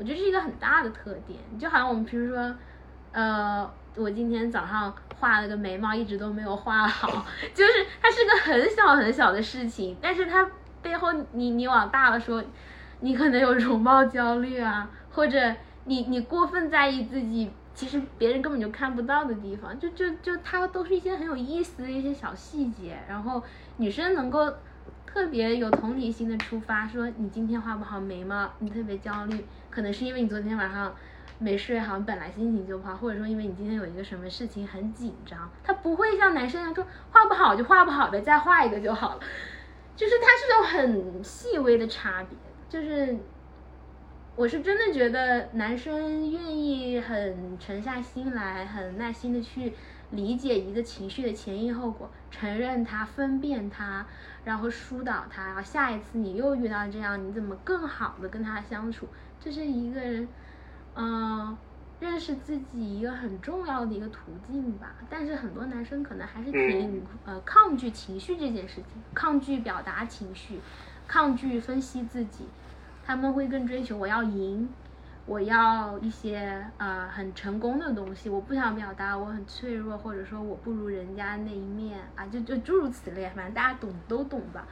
[0.02, 2.56] 我觉得是一个很大的特点，就好像我们平时说，
[3.12, 7.24] 呃，我今天早上画了个眉毛，一直都没有画好，
[7.54, 7.72] 就是
[8.02, 10.50] 它是个很小很小的事情，但是它
[10.82, 12.44] 背后你你往大了说，
[13.02, 23.44] 你可能有容貌焦虑啊，或者你你过分在意自己，其实别人根本就看不到的地方，就就就它都是一些很有意思的一些小细节，然后
[23.78, 24.52] 女生能够。
[25.14, 30.96] 特别有同理心的出发，说你今天画不好眉毛，你特别焦虑，可能是因为你昨天晚上
[31.38, 35.52] 没睡好，本来心情就不好，或者说因为你今天有一个什么事情很紧张。
[35.66, 39.20] 他不会像男生一样说画不好就画不好呗，再画一个就好了。
[39.98, 42.38] 就是他是有很细微的差别，
[42.70, 43.18] 就是
[44.38, 49.74] 我是真的觉得男生愿意很沉下心来，很耐心的去
[50.12, 54.08] 理解一个情绪的前因后果，承认它，分辨它。
[54.44, 59.08] 然后疏导他，然后下一次你又遇到这样，你怎么更好的跟他相处？
[59.40, 60.28] 这是一个人，
[60.96, 61.58] 嗯，
[62.00, 64.96] 认识自己一个很重要的一个途径吧。
[65.10, 70.60] 但是很多男生可能还是挺呃抗拒情绪这件事情，抗拒表达情绪，
[71.08, 72.46] 抗拒分析自己，
[73.06, 74.68] 他们会更追求我要赢。
[75.26, 84.68] 我要一些呃很成功的东西，我不想表达我很脆弱，或者说我不如人家那一面啊，就就诸如此类，反正大家懂都懂吧。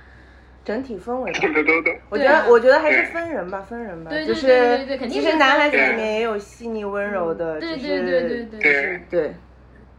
[0.65, 1.95] 整体氛围，懂的都懂。
[2.09, 9.33] 我觉得我觉得还是分人吧，分人吧，对就是其实男孩子里面也有细腻温柔的，对对对对对对，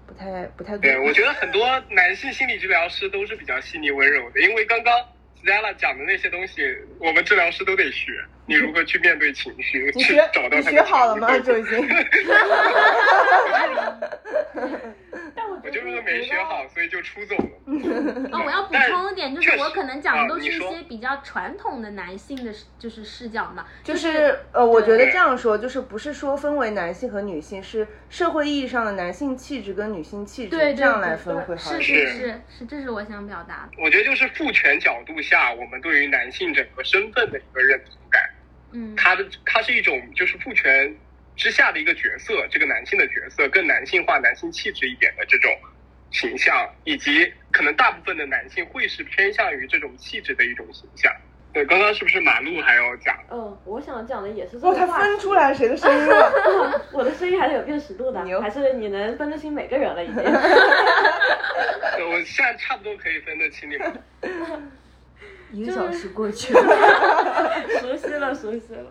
[0.07, 0.99] 不太不太对。
[1.07, 4.93] 我觉得很多男性心理治疗师都是比较细腻温柔的，因为刚刚。
[5.43, 6.61] Stella 讲的那些东西，
[6.99, 8.13] 我们治疗师都得学。
[8.51, 9.93] 你如何去面对情绪？
[9.95, 11.39] 你学找到你学好了吗？
[11.39, 11.89] 周星。
[15.63, 17.45] 我就是没学好，所以就出走了。
[18.33, 23.65] 哦，我要补充一点，就是我可能讲的都是一些比较传统的男性的，就是视角嘛。
[23.85, 32.07] 就是呃，我觉得这样说，就是不是说分为男性和女性，是社会意义上的男性气质跟女性气质这样来分会好一些。
[32.07, 33.83] 是是是是，这是我想表达的。
[33.83, 38.21] 我觉得就是父权角度下，我们对于男性整个身份的一个认同感。
[38.73, 38.95] 嗯。
[38.97, 40.95] 他的他是一种就是父权。
[41.37, 45.51] 之下的一个角色，这个男性的角色更男性化、男性气质一点的这种
[46.11, 51.11] 形象，以及可能大部分的男性会是偏向于这种气质的一种形象。
[51.55, 53.17] 对，刚刚是不是马路还要讲？
[53.31, 54.75] 嗯，我想讲的也是这个。
[54.75, 56.85] 他分出来谁的声音了？
[56.93, 60.17] 我的声音还是有辨识度的，还是你能分得清每个人了已经。
[62.11, 64.03] 我现在差不多可以分得清你们。
[65.53, 66.63] 一个小时过去了，
[67.81, 68.87] 熟悉了，熟悉了。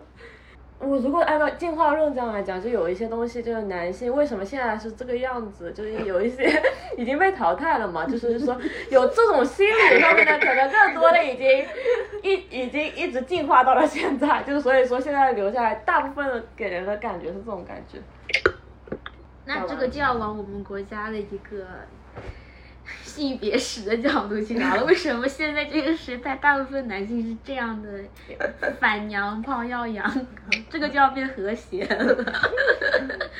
[0.78, 6.50] 我如果按照进化论这样来讲，就有一些东西，就是男性为什么现在是这个样子，就是有一些
[6.96, 8.58] 已经被淘汰了嘛，就是说
[8.90, 11.46] 有这种心理上面的，可能更多的已经
[12.22, 17.98] 一已经一直进化到了现在，就是所以说现在留下来大部分给人的感觉是这种感觉。
[19.44, 21.66] 那这个就要往我们国家的一个
[23.10, 24.84] 性别史的角度去聊了。
[24.84, 27.88] 为什么现在这个时代，大部分男性是这样的
[28.80, 30.26] 反娘炮要养，
[30.70, 32.24] 这个就要变和谐了。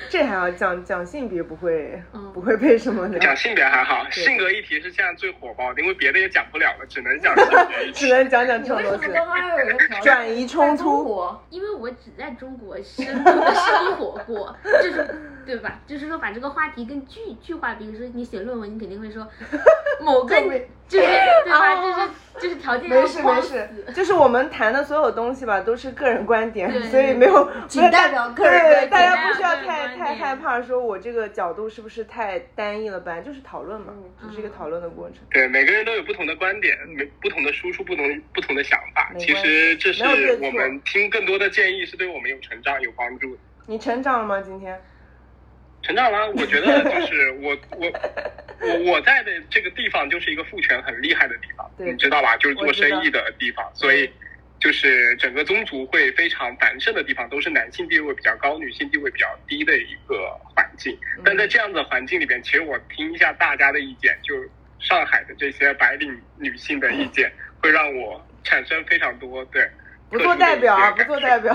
[0.08, 8.10] 这还要讲讲性别不会嗯不会被什么的，讲性别还好，性格一题是现在最火爆的，因为别的也讲不了了，只能讲性别议 只。
[8.10, 9.06] 能讲讲这种为什东西。
[9.06, 15.06] 么刚刚有一个转移冲突，因为我只在中国生生活过，就是
[15.46, 15.80] 对吧？
[15.86, 19.26] 就是说把这个话题更具具化，比如说你写论文，你肯定会说
[20.02, 20.34] 某个
[20.88, 21.06] 就是
[21.44, 21.76] 对吧？
[21.76, 22.08] 就是
[22.40, 32.98] 就是条件要没事没事，就是我们谈的所有东西吧，都是个人观点，所以没有仅代表个人对，观点大家不需要太太害怕，说我这个角度是不是太单一了？
[33.00, 35.18] 本来就是讨论嘛，只是一个讨论的过程。
[35.30, 39.12] 对，每个人都有不同的观点，每不同的输出，不同不同的想法。
[39.18, 40.04] 其实这是
[40.42, 43.40] 我们听更多的建议，是对我们有成长有帮助的。
[43.66, 44.40] 你成长了吗？
[44.40, 44.80] 今天？
[45.82, 47.90] 成长了，我觉得就是我我
[48.60, 52.36] 我我在的这个地方就是一个父权很厉害的地方，你知道吧？
[52.36, 54.10] 就是做生意的地方，所以
[54.60, 60.96] 就是整个宗族会非常繁盛的地方，都是男性地位比较高、女性地位比较低的一个环境。
[61.24, 64.34] 但在这样的环境里边，其实我听一下大家的意见，就
[64.78, 69.68] 上海的这些白领女性的意见，会让我产生非常多对。
[70.10, 71.54] 不做代表啊，不做代表。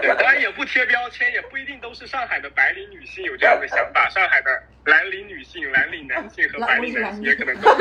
[0.00, 4.08] 对，当然也不贴标签，也不一定都是上海的白领女性有这样的想法。
[4.08, 4.50] 上海的
[4.84, 7.76] 蓝领女性、蓝领男性和白领男性也可能都有。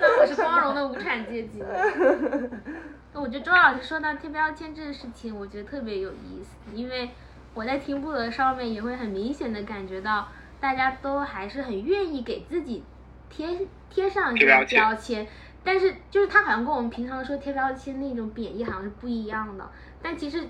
[0.00, 1.62] 那 我是光荣的无产阶级。
[3.12, 7.10] 那我觉得周老师说到贴标签这个事情，我觉得特别有意思，因为
[7.54, 10.28] 我在听部的上面也会很明显的感觉到，
[10.60, 12.82] 大家都还是很愿意给自己
[13.30, 13.46] 贴
[13.88, 15.26] 贴上一些贴标签标签，
[15.64, 19.68] 但是就是它好像跟我们平常说贴标签那种贬义好像是不一样的，
[20.02, 20.46] 但其实。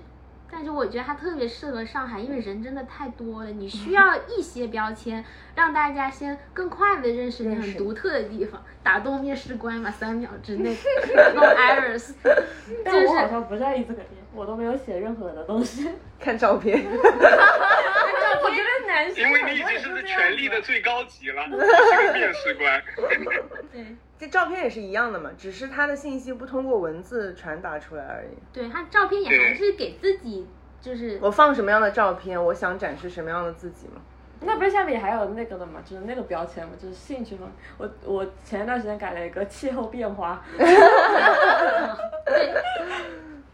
[0.47, 8.61] 但是我觉得它特别适合上海，因为人真的太多了，你需要一些标签，让大家先更快的认识你很独特的地方。
[8.83, 10.73] 打动面试官嘛，三秒之内
[11.33, 15.89] 弄 iris，就是但我好像不在意这个点，我都没有写任何的东西。
[16.19, 22.83] 看照片， 我觉得男生因为你已经是权力的最高级了，你是个面试官。
[23.71, 23.85] 对
[24.17, 28.37] 这照片也是一样的嘛，只是他的信息不通过文字传达出来而已。
[28.53, 30.47] 对，他照片也还是给自己
[30.79, 34.01] 就是我放什么样的照片，我想展示什么样的自己嘛。
[34.41, 37.51] 那不是下面还有那个的嘛，就是那个标签嘛，就是兴趣嘛。
[37.77, 40.65] 我我前一段时间改了一个气候变化，对，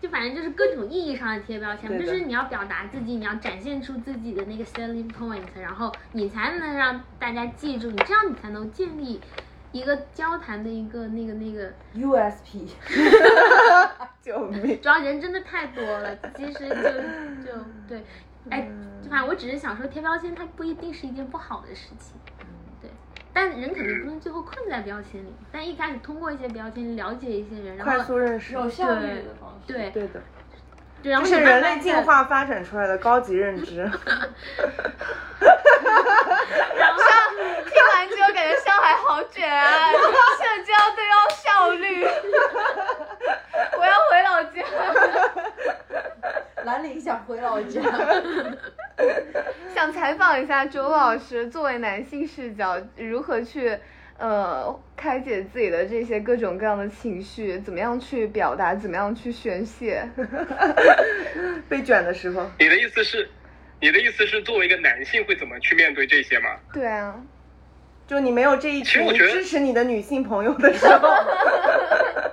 [0.01, 9.21] 就反正就是各种意义上的贴标签，就是你要表达自己，你要展现出自己的那个 selling point，然后你才能让大家记住你，这样你才能建立
[9.71, 11.71] 一个交谈的一个那个那个。
[11.93, 12.67] USP，
[14.21, 14.81] 救命！
[14.81, 18.03] 主要人真的太多了，其实就就对，
[18.49, 18.67] 哎，
[19.03, 22.40] 就反正我只是想说，贴标签它不一定是一件不好的事情，对，
[23.33, 29.73] 但人肯定不能最后困在标签里，但一开始通过一些标签了解一些人，然后快后速认识，有效率的方式。
[29.73, 30.21] 对对的，
[31.01, 33.89] 对，然这是人类进化发展出来的高级认知。
[37.65, 39.97] 听完之后感觉上海好卷啊，社
[40.63, 42.05] 交都要效率。
[43.77, 44.63] 我要回老家，
[46.63, 47.81] 兰陵想回老家。
[49.73, 53.79] 想采访一下周老师，作为男性视角，如何去
[54.21, 60.07] 呃开解自己的这些各种各样的情绪，怎么样去表达，怎么样去宣泄？
[61.67, 63.27] 被卷的时候，你的意思是，
[63.79, 66.49] 你的意思是作为一个男性会怎么去面对这些吗？
[66.71, 67.19] 对啊，
[68.05, 71.09] 就你没有这一群其实我觉得支持你的女性朋友的时候，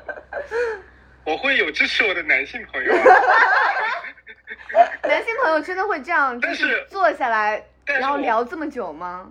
[1.24, 3.01] 我会有支持我的男性朋友啊，
[5.09, 9.30] 男性朋友真的会这样，就但是坐下来然后聊这么久吗？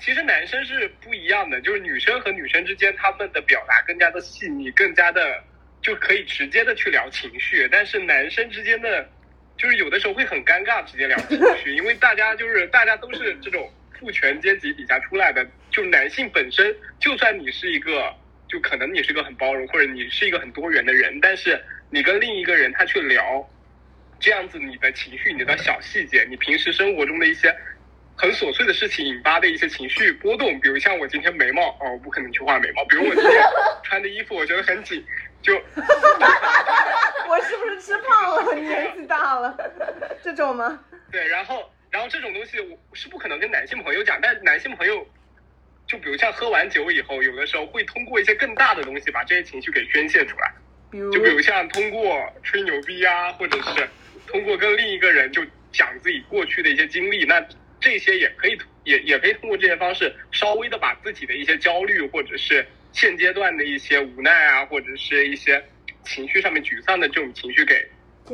[0.00, 5.42] 其实男生是不一样的，就是女生和女生之间，他们的表达更加的细腻，更加的
[5.82, 7.68] 就可以直接的去聊情绪。
[7.70, 9.08] 但是男生之间的，
[9.56, 13.68] 就是有的时候会很尴尬，直接聊情绪， 因为大家就是大家都是这种
[13.98, 18.14] 父权阶级底下出来的，就男性本身，就算你是一个，
[18.48, 23.44] 就可能你是个很包容，或者你是一个很多元的人，但是你跟另一个人他去聊，
[24.20, 27.52] 这样子你的情绪、你的小细节，你平时生活中的一些
[28.18, 33.40] 很琐碎的事情引发的一些情绪波动，比如像我今天眉毛哦，我不可能去画眉毛，比如我今天
[33.84, 35.04] 穿的衣服我觉得很紧，
[35.40, 38.54] 就我是不是吃胖了？
[38.54, 39.56] 年纪大了，
[40.20, 40.80] 这种吗？
[41.12, 45.06] 对，然后然后这种东西我是不可能跟男性朋友讲，但男性朋友
[45.86, 50.52] 就比如像喝完酒以后，有的时候会通过一些更大的东西把这些情绪给宣泄出来。
[50.90, 53.88] 比如就比如像通过吹牛逼啊，或者是
[54.26, 55.40] 通过跟另一个人就
[55.70, 57.40] 讲自己过去的一些经历，那
[57.80, 65.62] 这些也可以也也可以通过这些方式，稍微的把自己的一些焦虑或者是现阶段的一些无奈啊，或者是一些
[66.04, 67.88] 情绪上面沮丧的这种情绪给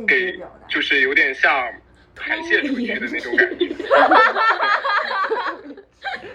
[0.07, 0.39] 给，
[0.69, 1.73] 就是有点像
[2.15, 3.69] 排泄出去的那种感觉。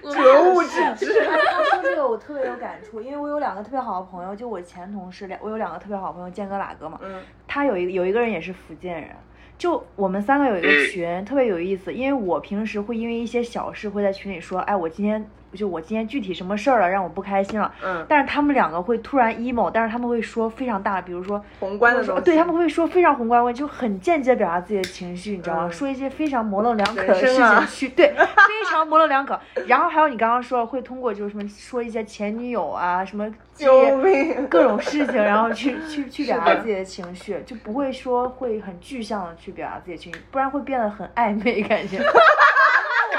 [0.02, 1.22] 格物致知。
[1.24, 7.00] 他说这个我特别有感触，因为我有两个特别好的朋友，就我前同事两，我有两个特别好的朋友，建哥、喇哥嘛。
[7.02, 7.24] 嗯。
[7.48, 9.16] 他有一有一个人也是福建人，
[9.60, 15.30] 就我们三个有一个群，特别有意思，因为我平时会因为一些小事会在群里说，哎，我今天。
[15.54, 17.74] 就我今天具体什么事儿了，让我不开心了。
[17.84, 18.06] 嗯。
[18.08, 25.72] 但是他们两个会突然 emo，但是他们会说非常大，比如说宏观的说，对他们会说非常宏观，就很间接表达自己的情绪，你知道吗？
[25.72, 29.40] 说一些非常模棱两可的事情去，对，非常模棱两可。
[29.68, 41.98] 然后还有你刚刚说会通过就是什么说一些前女友啊什么，救命，各种事情，然后去 去去表达自己的情绪，就不会说会很具象的去表达自己的情绪，不然会变得很暧昧感觉。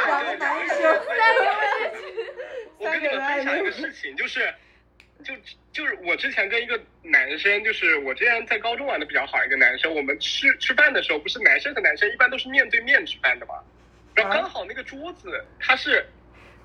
[0.07, 1.90] 两个男生，三个。
[2.81, 4.53] 我跟你们分享一个事情，就是，
[5.23, 5.35] 就
[5.73, 13.55] 就是我之前跟一个男生，就是我之前在高中玩的比较好一个男生，我们吃吃饭的时候，不是男生和男生一般都是面对面吃饭的嘛，
[14.15, 16.05] 然后刚好那个桌子他是。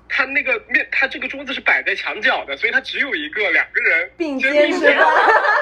[0.08, 5.04] 他那个面，他这个桌子是摆在墙角的，所以他只有一个两个人并肩是吧？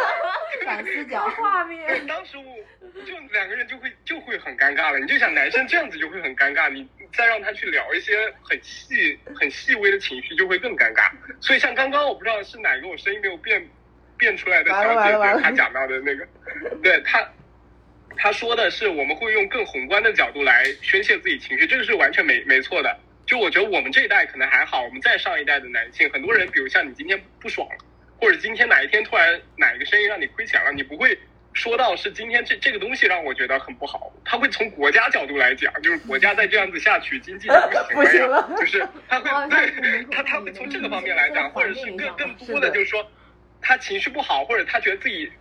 [0.65, 2.07] 反四角画面。
[2.07, 11.11] 当时我就两个人就会就会很尴尬了，你就想男生这样子就会很尴尬，你再让他去聊一些很细很细微的情绪就会更尴尬。
[11.41, 13.69] 所以像刚刚我不知道是哪个我声音没有变
[14.17, 16.27] 变出来的小姐姐，她讲到的那个，
[16.83, 17.27] 对她
[18.17, 22.97] 他说的是我们会用更宏观的角度来宣泄自己情绪，这个是完全没没错的。
[23.27, 27.77] 就我觉得我们这一代可能还好，我们再上一代的男性，很多人，比如像你今天不爽了，
[28.21, 31.19] 或者今天哪一天突然哪一个生意让你亏钱了，你不会
[31.53, 37.49] 说到是今天这这个东西让我觉得很不好，他会从国家角度来讲，就是国家再这样子下去，经济
[37.95, 43.11] 不行了，就是他会对他他会从这个方面来讲，或者是更更多的就是说
[43.63, 45.33] 他情绪不好，或者他觉得自己。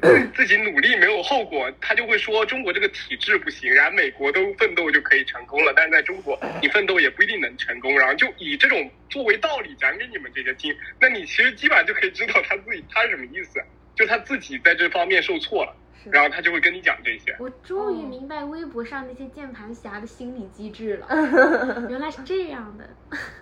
[0.34, 13.60] 自己努力没有后果，他就会说中国这个体制不行，然后美国都奋斗就可以成功了，但是在中国你奋斗也不一定能成功，然后就以这种作为道理讲给你们这些听，那你其实基本上就可以知道他自己他是什么意思，
[13.94, 15.76] 就他自己在这方面受挫了，
[16.10, 17.36] 然后他就会跟你讲这些。
[17.38, 21.06] 我终于明白微博上那些键盘侠的心理机制了，
[21.90, 22.88] 原来是这样的，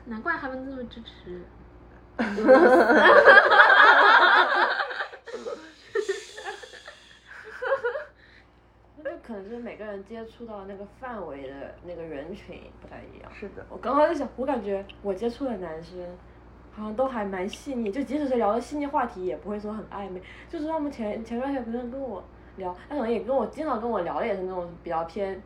[0.06, 1.40] 难怪他们那么支持。
[9.28, 13.30] 可能就是每个人接触到那个范围的那个人群不太一样。
[13.30, 16.00] 是的，我刚刚在想，我感觉我接触的男生
[16.74, 20.18] 好像都还蛮细腻，就即使是聊的细腻话题，也不会说很暧昧。
[20.48, 22.24] 就是他们前前段时间不是跟我
[22.56, 25.38] 聊，他可能也跟我经常跟我聊的也是那种比较偏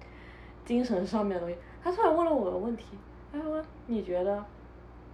[0.64, 1.56] 精神上面的东西。
[1.82, 2.96] 他突然问了我个问题，
[3.32, 4.44] 他说：“你觉得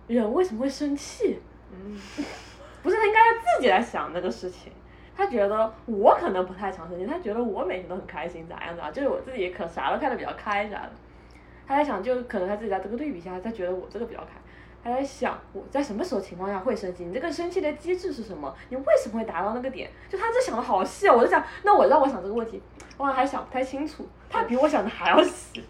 [0.09, 1.39] 人为什么会生气？”
[1.73, 1.99] 嗯，
[2.83, 4.71] 不是他应该自己来想那个事情。
[5.19, 10.93] 他觉得我可能不太常生气，他觉得我每天都很开心，咋样咋样，就是我自己可啥都看得比较开啥的。
[11.67, 14.29] 他在想，就可能他自己在这个对比下，他觉得我这个比较开。
[14.81, 17.05] 他在想我在什么时候情况下会生气？
[17.05, 18.55] 你这个生气的机制是什么？
[18.69, 19.91] 你为什么会达到那个点？
[20.09, 21.13] 就他这想的好细啊！
[21.13, 22.63] 我就想，那我让我想这个问题，
[22.97, 24.09] 我还想不太清楚。
[24.31, 25.65] 他比我想的还要细。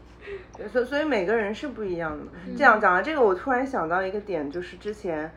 [0.70, 2.26] 所所以每个人是不一样的。
[2.55, 5.32] 这样讲了这个，我突然想到一个点，就是之前，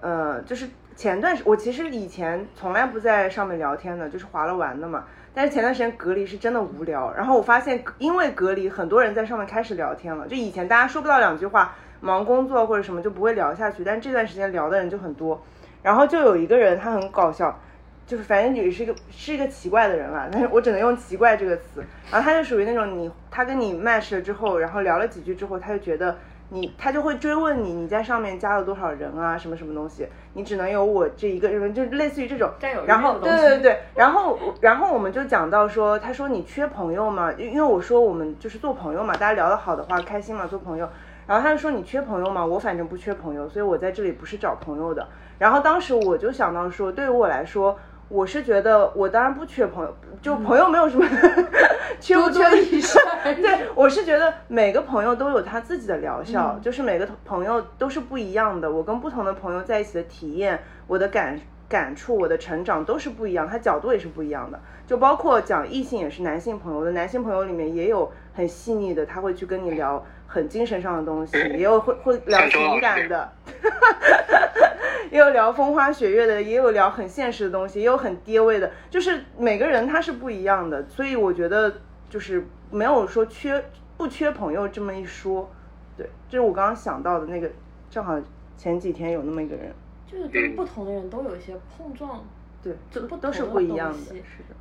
[0.00, 0.66] 呃，就是。
[1.00, 5.06] 前段时我其实以前从来不在上面聊天的，就是划了玩的嘛。
[5.32, 10.28] 但是前段时间隔离是真的无聊，然后我发现因为隔离，很多人在上面开始聊天了。
[10.28, 15.42] 就以前大家说不到两句话，忙工作或者什么就不会聊下去，但这段时间聊的人就很多。
[15.82, 17.58] 然后就有一个人他很搞笑，
[18.06, 21.82] 就是反正也是一个是一个奇怪的人吧，但是我只能用奇怪这个词。
[22.10, 26.18] 然后他就属于那种你他跟你 match 了之后，然后聊了几句之后，他就觉得。
[26.52, 30.06] 你他就会追问你，你在上面加了多少人啊，什么什么东西？
[30.34, 32.50] 你只能有我这一个人，就类似于这种。
[32.86, 37.32] 然后对对对，然后然后我们就讲到说，他说你缺朋友吗？
[37.38, 40.88] 因为我说我们就是做朋友嘛，大家聊得好的话开心嘛，做朋友。
[41.26, 42.44] 然后他就说你缺朋友吗？
[42.44, 45.06] 我反正不缺朋友，所以我在这里不是找朋友的。
[45.38, 47.78] 然后当时我就想到说，对于我来说。
[48.10, 51.06] 我是觉得，我当然不缺朋友，就朋友没有什么
[52.00, 53.00] 缺不缺以上。
[53.22, 58.70] 对，我是觉得每个朋友都有他自己的疗效，就是每个朋友都是不一样的。
[58.70, 64.58] 我跟不同的朋友在一起的体验，我的感感触，我的成长都是不一样，他角度也是不一样的。
[64.88, 73.32] 就包括讲异性也是男性朋友的，男性朋友里面也有很细腻的，他会去跟你聊很精神上的东西，也有会会聊情感的。
[75.10, 83.64] 也有聊风花雪月的，也有聊很现实的东西，也有很跌位的，就是每个人他是不一样的，所以我觉得就是没有说缺
[83.96, 85.50] 不缺朋友这么一说，
[85.96, 87.50] 对，这是我刚刚想到的那个，
[87.90, 88.16] 正好
[88.56, 89.74] 前几天有那么一个人，
[90.06, 92.24] 就是跟不同的人都有一些碰撞，
[92.62, 94.54] 对，就不都是不一样的，是的。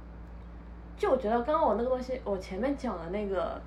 [0.97, 3.61] 就我觉得刚刚我那个东西，我前面讲的那个，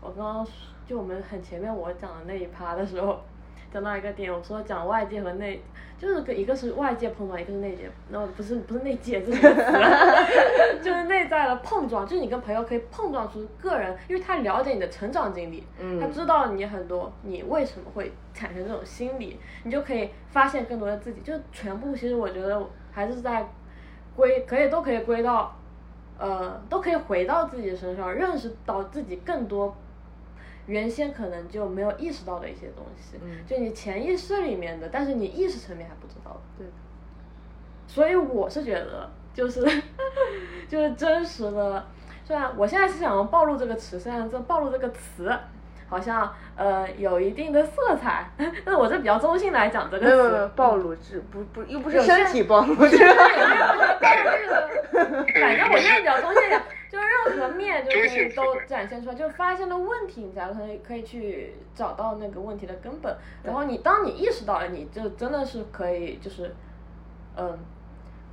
[0.00, 0.46] 我刚刚
[0.88, 3.20] 就我们很前面我讲的那一趴的时候，
[3.70, 5.60] 讲到一个点，我说讲外界和内，
[5.98, 23.46] 就是个一个是外界碰撞，一个是内界，那不是不是内界这个词， 就是内在的碰撞，就是你跟朋友可以碰撞出个人，因为他了解你的成长经历，嗯他知道你很多，你为什么会产生这种心理，你就可以发现更多的自己，就全部其实我觉得还是在
[24.16, 25.54] 归可以都可以归到。
[26.20, 29.72] 呃，都可以回到自己身上，认识到自己更多
[30.68, 36.40] 原先可能就没有意识到的一些东西，嗯就你潜意识里面的，但是你意识层面还不知道的。
[36.58, 36.66] 对。
[37.86, 39.66] 所以我是觉得，就是
[40.68, 41.86] 就是真实的，
[42.22, 45.34] 虽然我现在是想用暴露这个词，虽然这暴露这个词
[45.88, 50.50] 好像呃有一定的色彩，但是我这比较中性来讲这个词。
[50.54, 52.86] 暴露，是不不又不是身体暴露，反
[55.56, 56.60] 正我现在比较中性一点，
[56.98, 63.16] 就任何面就可以都展现出来，就发现了问题，你才可以可以去找到那个问题的根本。
[63.42, 66.54] 然后你当你意识到了，你就真的是可以，就是
[67.36, 67.58] 嗯，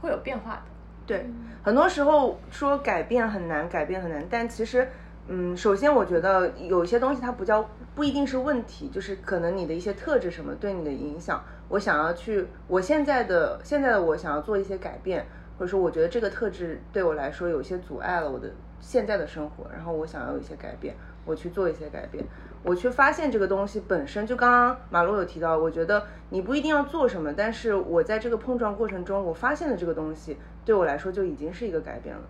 [0.01, 0.61] 会有变化的。
[1.07, 1.25] 对，
[1.61, 4.89] 很多时候说改变很难，改变很难，但其实，
[5.27, 20.95] 嗯，首先我觉得有一些东西它不叫不一定是问题，就是可能你的一些特质什么对你的影响，我想要去，我现在的现在的我想要做一些改变，或者说我觉得这个特质对我来说有些阻碍了我的现在的生活，然后我想要有一些改变，
[21.25, 22.23] 我去做一些改变，
[22.61, 32.23] 我去发现这个东西本身就刚刚马路有提到，我觉得你不一定要做什么，但是我在这个碰撞过程中，我发现了这个东西对我来说就已经是一个改变了，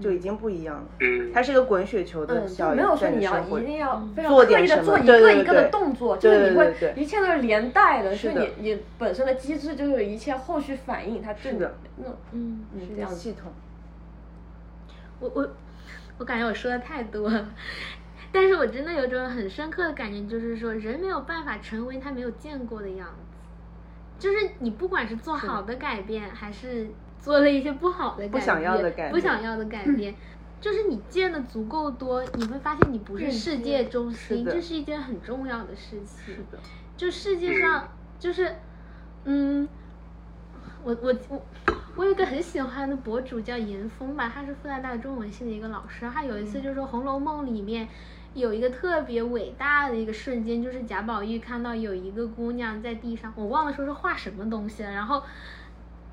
[0.00, 0.84] 就已经不一样了。
[1.00, 11.74] 嗯，它是一个滚雪球的效应，没有说你要一定要非常做刻意的做一个一个的对对对动作，就是你会一切都是连带的，是你你本身的机制就是一切后续反应，它对你是的。
[11.96, 13.52] 那种嗯，是嗯这样系统。
[15.18, 15.48] 我我
[16.18, 17.48] 我感觉我说的太多了，
[18.30, 26.88] 但是我真的有种很深刻的感觉，就是说人没有办法成为他没有见过的样子，就是你不管是做好的改变，还是
[27.26, 30.14] 做了一些不好的改变，不想要的改变不想要的改变。
[30.60, 36.36] 就是你见的足够多，你会发现你不是世界中心，是这是一件很重要的事情。
[36.36, 36.58] 是的，
[36.96, 37.88] 就世界上，
[38.20, 38.54] 就是，
[39.24, 39.68] 嗯，
[40.84, 41.42] 我我我
[41.96, 47.88] 我有一个很喜欢的博主叫严峰吧，他是复旦大学中文系的一个老师，他有一次就说《红楼梦》里面。
[48.34, 55.22] 有一个特别伟大的一个瞬间，就是贾宝玉看到有一个姑娘在地上，我忘了说是画什么东西了，然后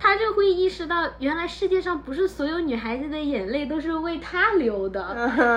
[0.04, 5.02] 他就会意识到，原来世界上不是所有女孩子的眼泪都是为他流的，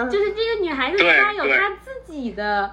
[0.09, 2.71] 就是这个女孩子她有她自己的。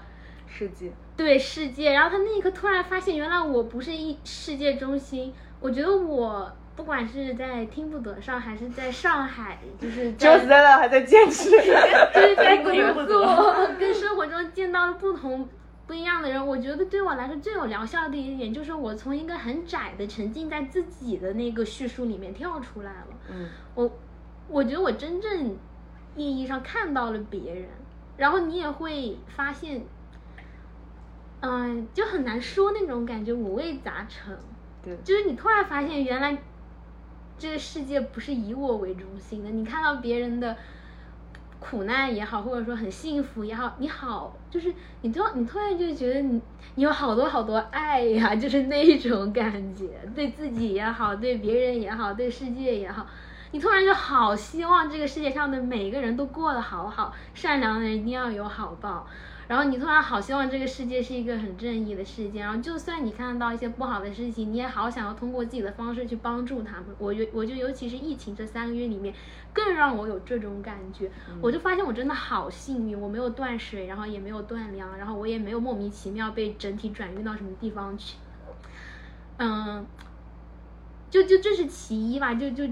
[0.48, 0.92] 世界。
[1.18, 5.34] 对世界，然后他那一刻突然发现，原来我不是一世界中心。
[5.60, 11.50] 我觉得我不管是在听不得上，还是在上海，就是就是在那还在坚持。
[12.14, 15.50] 就是在 工作跟生活中见到了不同
[15.94, 23.08] 不一样的人，我觉得对我来说最有疗效的一点，就是我从一个很窄的沉浸在自己的那个叙述里面跳出来了。
[23.30, 23.92] 嗯，我
[24.48, 25.56] 我觉得我真正
[26.16, 27.70] 意义上看到了别人，
[28.18, 29.86] 然后你也会发现，
[31.42, 34.36] 嗯、就很难说那种感觉五味杂陈。
[34.84, 36.36] 对，就是你突然发现，原来
[37.38, 39.52] 这个世界不是以我为中心的。
[39.52, 40.58] 你看到别人的
[41.64, 46.42] 苦难也好，或者说很幸福也好，你好，就是你突你突然就觉得你
[46.76, 53.08] 你有好多好多爱呀，就是那种感觉，对自己也好，对别人也好，对世界也好。
[53.52, 59.08] 你突然就好希望这个世界上的每个人都过得好好，善良的人一定要有好报。
[59.48, 66.86] 然后你突然好希望这个世界是一个很正义的世界，然后就算你看到一些不好的事情，你也好想要通过自己的方式去帮助他们。
[66.98, 69.14] 我觉我就尤其是疫情这三个月里面，
[69.52, 71.12] 更让我有这种感觉。
[71.42, 78.18] 我就发现我真的好幸运，我没有断水，然后也没有断粮，然后我也没有莫名其妙被整体转运到什么地方去。
[79.38, 79.86] 嗯，
[81.10, 82.64] 就就这是其一吧，就就。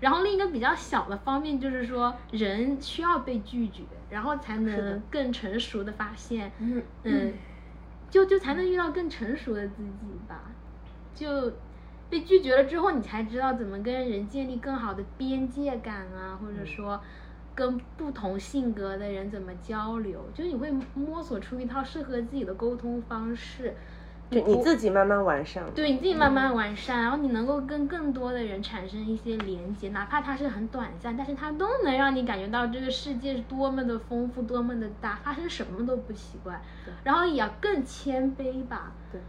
[0.00, 7.32] 然后另一个比较小的方面就是说，人需要被拒绝，然后才能更成熟的发现，嗯嗯，
[8.10, 10.52] 就就才能遇到更成熟的自己吧。
[11.14, 11.50] 就
[12.10, 17.00] 被拒绝了之后，你才知道怎么跟人建立更好的边界感啊，或者说
[17.54, 23.74] 跟不同性格的人怎么交流，就你会摸索出一套适合自己的沟通方式。
[24.32, 25.62] 就你自己慢慢完善。
[25.74, 36.60] 对你自己慢慢完善，然后你能够跟更多的人产生一些连接，哪怕它是很短暂，但是它都能让你感觉到这个世界是多么的丰富，多么的大，发生什么都不奇怪。
[37.04, 39.20] 然后也要更谦卑吧，对，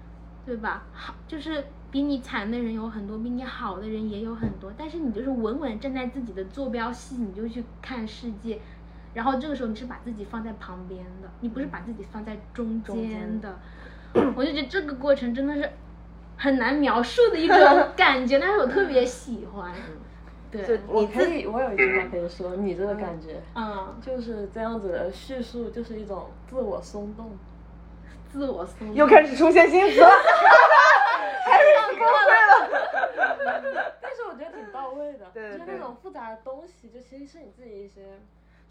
[0.46, 0.84] 对吧？
[0.94, 8.60] 好，就是比你惨的人有很多，比你好的人也有很多，但是你就是稳稳站在自己的坐标系，你就去看世界。
[9.14, 13.60] 然后这个时候你是把自己放在旁边的，你不是把自己放在中间的。
[14.36, 15.70] 我就觉得这个过程真的是
[16.38, 17.58] 很难描述的一种
[17.96, 19.74] 感觉，但是我特别喜欢。
[20.52, 27.32] 对，我可以，我有一句话可以说，你这个感觉，嗯，就是这样子的叙述，就是一种自我松动，
[28.32, 28.96] 自我松动。
[28.96, 30.10] 又开始出现新词了，
[31.46, 31.66] 还是
[31.98, 33.94] 崩溃了。
[34.00, 38.02] 但是我觉得挺到位的，就是那种复杂的东西，就其实是你自己一些。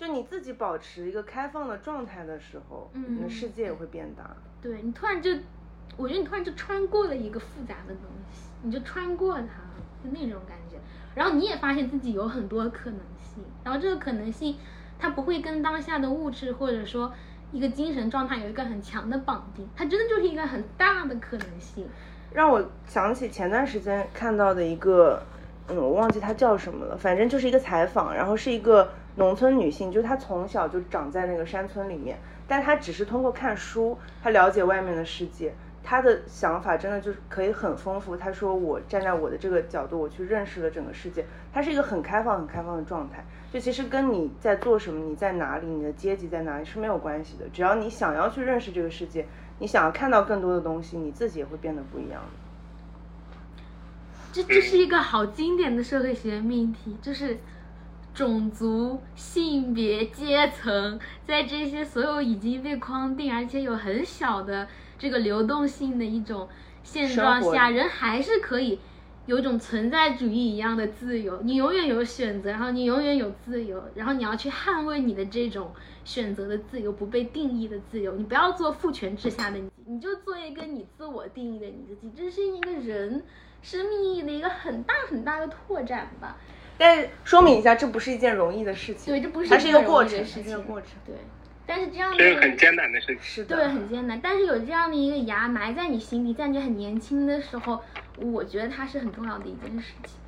[0.03, 4.29] 就你自己保持一个开放的状态的时候，嗯你的世界也会变大。
[4.61, 5.31] 对你突然就，
[5.97, 8.03] 我觉得你突然就穿过了一个复杂的东
[8.33, 9.47] 西，你就穿过它，
[10.03, 10.77] 就那种感觉。
[11.15, 14.57] 然后你也发现自己有很多可能性，然后这个可能性，
[14.99, 17.15] 它不会跟当下的物质或者说
[17.53, 21.87] 一个精神状态有一个很强的绑定，它真的就是一个很大的可能性。
[22.33, 25.23] 让我想起前段时间看到的一个，
[25.69, 35.53] 嗯，我忘记它叫什么了，反正就是一个采访，然后是一个农村女性，就是她从小就长在那个山村里面，但她只是通过看书，她了解外面的世界，
[35.83, 38.17] 她的想法真的就是可以很丰富。
[38.17, 43.25] 她说我站在我的这个角度，我去认识了整个世界，她是一个很开放、很开放的状态。
[43.53, 49.27] 就其实跟你在做什么、你在哪里、你的阶级在哪里是没有关系的，只要你想要去认识这个世界，
[49.59, 52.29] 你想要看到更多的东西，你自己也会变得不一样的。
[54.33, 57.37] 这这是一个好经典的社会学命题，就是
[58.15, 64.69] 种族、性别、阶层，在这些所有已经被框定，而且有很小的
[64.99, 66.49] 这个流动性的一种
[66.83, 68.79] 现状下，人还是可以
[69.25, 71.41] 有一种存在主义一样的自由。
[71.43, 75.73] 你永远有选择，然后你永远有自由，然后你要去捍卫你的这种
[76.05, 78.15] 选择的自由，不被定义的自由。
[78.17, 82.13] 你不要做父权制下的你，你就做一个你自我定义的你自己。
[82.15, 83.23] 这是一个人
[83.63, 86.37] 生命意义的一个很大很大的拓展吧。
[86.79, 90.61] 但是说明一下，这不是一件容易的事情，对，这不是它是一个过程，易的事情它是一个。
[90.63, 90.89] 过程。
[91.07, 91.15] 对，
[91.67, 93.19] 但是这样的这是很艰难的事情。
[93.23, 94.21] 是的，对，很艰难。
[94.21, 97.81] 但是有这样的一个牙埋在你心底，在你很年轻的时候，
[98.19, 100.19] 我觉得它是很重要的一件事情。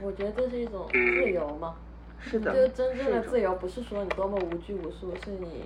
[0.00, 1.74] 我觉得这是一种嗯自由嘛，
[2.18, 5.64] 是的，就真正的自由，不是说你多么无拘无束，是你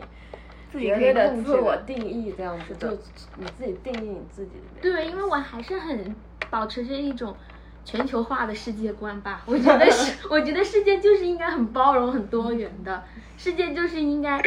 [0.72, 3.02] 自己可以绝对的控制自我定义这样子，的就
[3.36, 4.80] 你自己定义你自己的。
[4.82, 6.16] 对，因为我还是很
[6.51, 7.36] 保持着一种
[7.85, 9.43] 全球化的世界观吧。
[9.47, 13.02] 我觉得是， 我觉得世界就是应该很包容、很多元的，
[13.36, 14.40] 世界就是应该，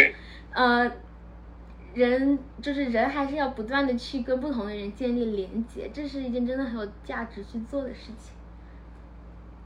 [0.52, 0.92] 呃，
[1.94, 8.34] 人就是人还是要不断的去跟不同的人建立连接，这是一件真的很有价值去做的事情。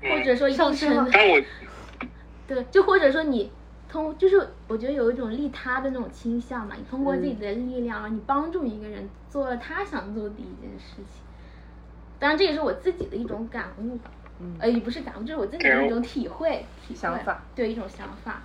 [0.04, 1.12] 或者说一定程度，
[2.48, 3.52] 对，就或者说你
[3.88, 11.22] 通，就是我觉得有一种利他的那种倾向嘛，你通过自己的力量，你帮助一个人做了他想做的一件事情。
[12.22, 14.00] 当然，这也是我自己的一种感悟，
[14.40, 18.40] 嗯呃，也不是感悟，就是我自己的一种体会，体想法，对一种想法。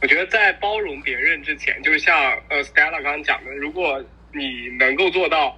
[0.00, 2.16] 我觉得在包容别人之前，就是像
[2.48, 4.02] 呃 Stella 刚刚讲的，如果
[4.32, 5.54] 你能够做到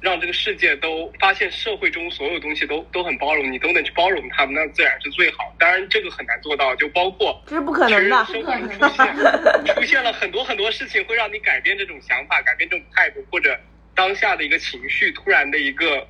[0.00, 5.54] 让这个世界都发现社会中所有东西都都很包容，你都能去包容他们，那自然是最好。
[5.60, 9.16] 当然，这个很难做到，就包括这是不可能的其实生活中出现
[9.76, 13.56] 出现了很多很多事情，会让你改变这种想法，改变这种态度，或者
[13.94, 16.06] 当下的一个情绪，突然的一个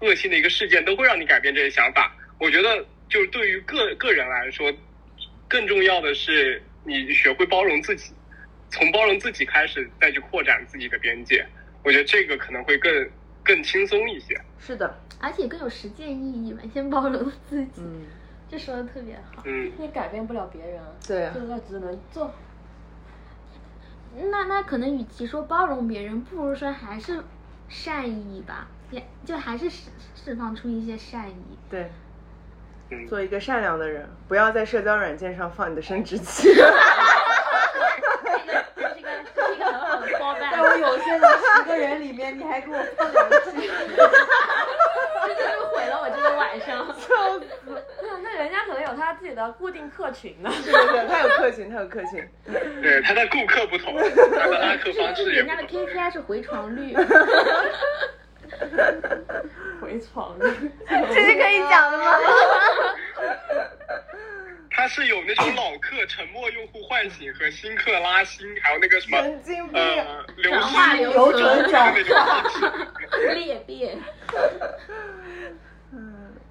[0.00, 2.14] 恶性的一个事件，都会让你改变这些想法。
[2.40, 4.72] 我觉得，就是对于个个人来说，
[5.48, 8.12] 更重要的是你学会包容自己，
[8.70, 11.46] 从包容自己开始，再去扩展自己的边界。
[11.84, 13.10] 我觉得这个可能会更
[13.44, 14.38] 更轻松一些。
[14.58, 18.06] 是的，而且更有实践意义嘛，先包容自己，嗯，
[18.50, 19.42] 这说的特别好。
[19.46, 22.34] 嗯，你改变不了别人，对啊就是他只能做。
[24.30, 27.22] 那那可能与其说包容别人，不如说还是
[27.68, 31.58] 善意吧，也就还是释释放出一些善意。
[31.70, 31.90] 对，
[32.90, 36.54] 嗯做一个善良的人，不要在社交软件上放你的生殖器。
[36.54, 36.72] 这个
[38.74, 40.50] 这是一个这是一个很好的 callback。
[40.50, 43.68] 在我有限的十个人里面，你还给我放两句，
[45.26, 46.86] 这就是毁了我这个晚上。
[46.98, 47.42] 笑死！
[48.94, 50.50] 他自己的固定客群呢。
[50.64, 52.28] 对对对，他有客群，他有客群。
[52.82, 55.62] 对，他的顾客不同，他的拉客方式也人家的。
[55.64, 56.94] KPI 是回床率。
[59.80, 62.04] 回床率， 这是可以讲的吗？
[64.70, 69.82] 他是有那种老客沉默用户唤醒和新客拉新，还有那个什么神经病。
[69.82, 71.92] 呃流失流程转。
[73.34, 73.98] 裂变。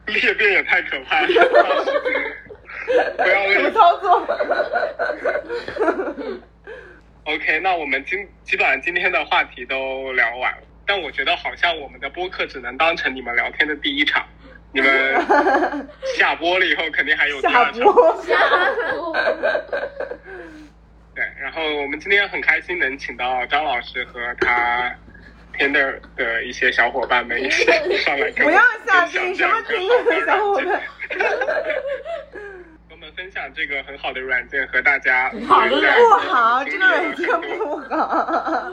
[0.08, 1.34] 裂变也太可怕了， 不
[3.28, 4.26] 要怎么为操作
[7.26, 14.26] ？OK，那我们今基本上今天的话题都聊完了，但我觉得好像我们的播客只能当成你们聊天的第一场，
[14.72, 14.90] 你们
[16.18, 17.82] 下播了以后肯定还有第下二场。
[17.84, 18.24] 播。
[21.14, 24.96] 对，然后我们今天很开心能请到张老师和他
[25.58, 27.66] Tinder 的一些小伙伴们一起
[27.98, 30.82] 上来跟不要下定什么一个 Tinder 的小伙伴
[32.90, 37.28] 我们分享这个很好的软件和大家好的不好，这个软件
[37.60, 38.72] 不好。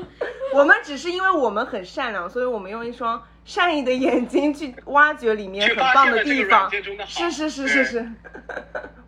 [0.53, 6.71] 我们只是因为我们很善良，所以我们用一双善意的眼睛去挖掘里面很棒的地方。
[7.07, 8.09] 是是是是是，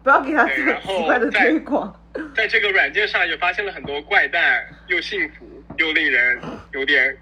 [0.03, 2.01] 不要给他做对然后奇怪的在推广。
[2.35, 5.47] 在这个软件上也发现了很多怪诞又幸福
[5.79, 6.41] 又令人
[6.73, 7.17] 有点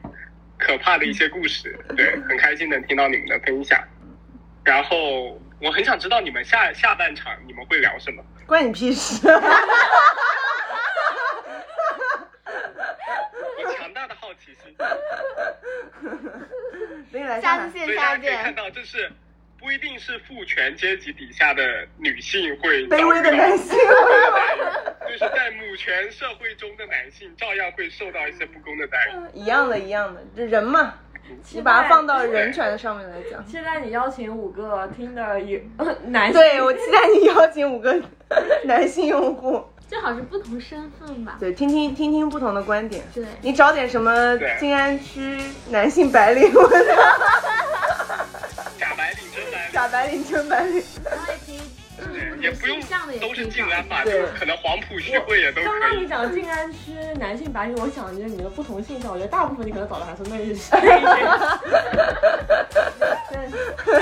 [0.65, 1.79] 可怕的一些故事。
[1.95, 3.79] 对，很开心能听到你们的分享。
[4.65, 8.25] 然后我很想知道你们下下半场你们会聊什么。
[8.47, 9.29] 关你屁事！
[9.29, 9.41] 我
[13.77, 14.75] 强大的好奇心，
[17.13, 17.61] 等你来上海。
[17.65, 18.55] 下次线所以大下家可以看见。
[18.55, 19.13] 到，这是
[19.65, 21.63] 不一定是父权阶级底下的
[21.97, 23.69] 女性会卑微的男性，
[25.09, 29.41] 就是在母权社会中的男性照样会受到一些不公的待遇。
[29.41, 30.93] 一样的，一样的，这人嘛，
[31.51, 33.43] 你把它放到人权上面来讲。
[33.47, 35.59] 期待你邀请五个听的有
[36.09, 36.35] 男性。
[36.35, 37.99] 对，我期待你邀请五个
[38.67, 41.39] 男性用户，最好是不同身份吧。
[41.41, 43.03] 对，听听听听不同的观点。
[43.15, 45.39] 对，你找点什么静安区
[45.71, 46.53] 男性白领，
[49.75, 49.75] 领真白领。
[49.75, 50.85] 假白领真白领。
[51.07, 51.61] 然后也可以，
[51.97, 55.81] 就是也不用这样的也可都是静安吧，对就可能黄埔徐汇也都刚可以。
[55.81, 60.55] 刚你讲静安区男性白领，我想着你的不同性向，我觉得大部分你可能找的还是内娱。
[63.77, 63.93] 客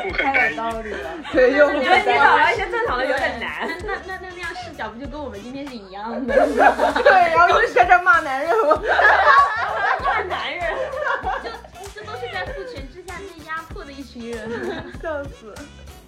[0.00, 0.56] 户很太单一。
[0.56, 1.10] 有道理了。
[1.32, 3.68] 对，用户我觉得你找到一些正常的有点难。
[3.86, 6.34] 那那那那样视角不就跟我们今天是一样的？
[7.02, 8.82] 对，然后就在这骂男人吗？
[10.04, 10.62] 骂男人。
[11.44, 11.50] 就
[11.94, 12.85] 这都是在父权之下被压
[15.02, 15.54] 笑死。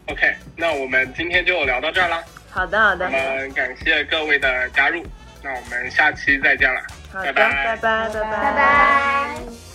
[0.06, 2.22] OK，那我们今天就聊到这儿啦。
[2.50, 5.04] 好的，好的我，们感谢各位的加入，
[5.42, 6.80] 那我们下期再见了，
[7.12, 9.67] 好的，拜拜拜，拜拜拜。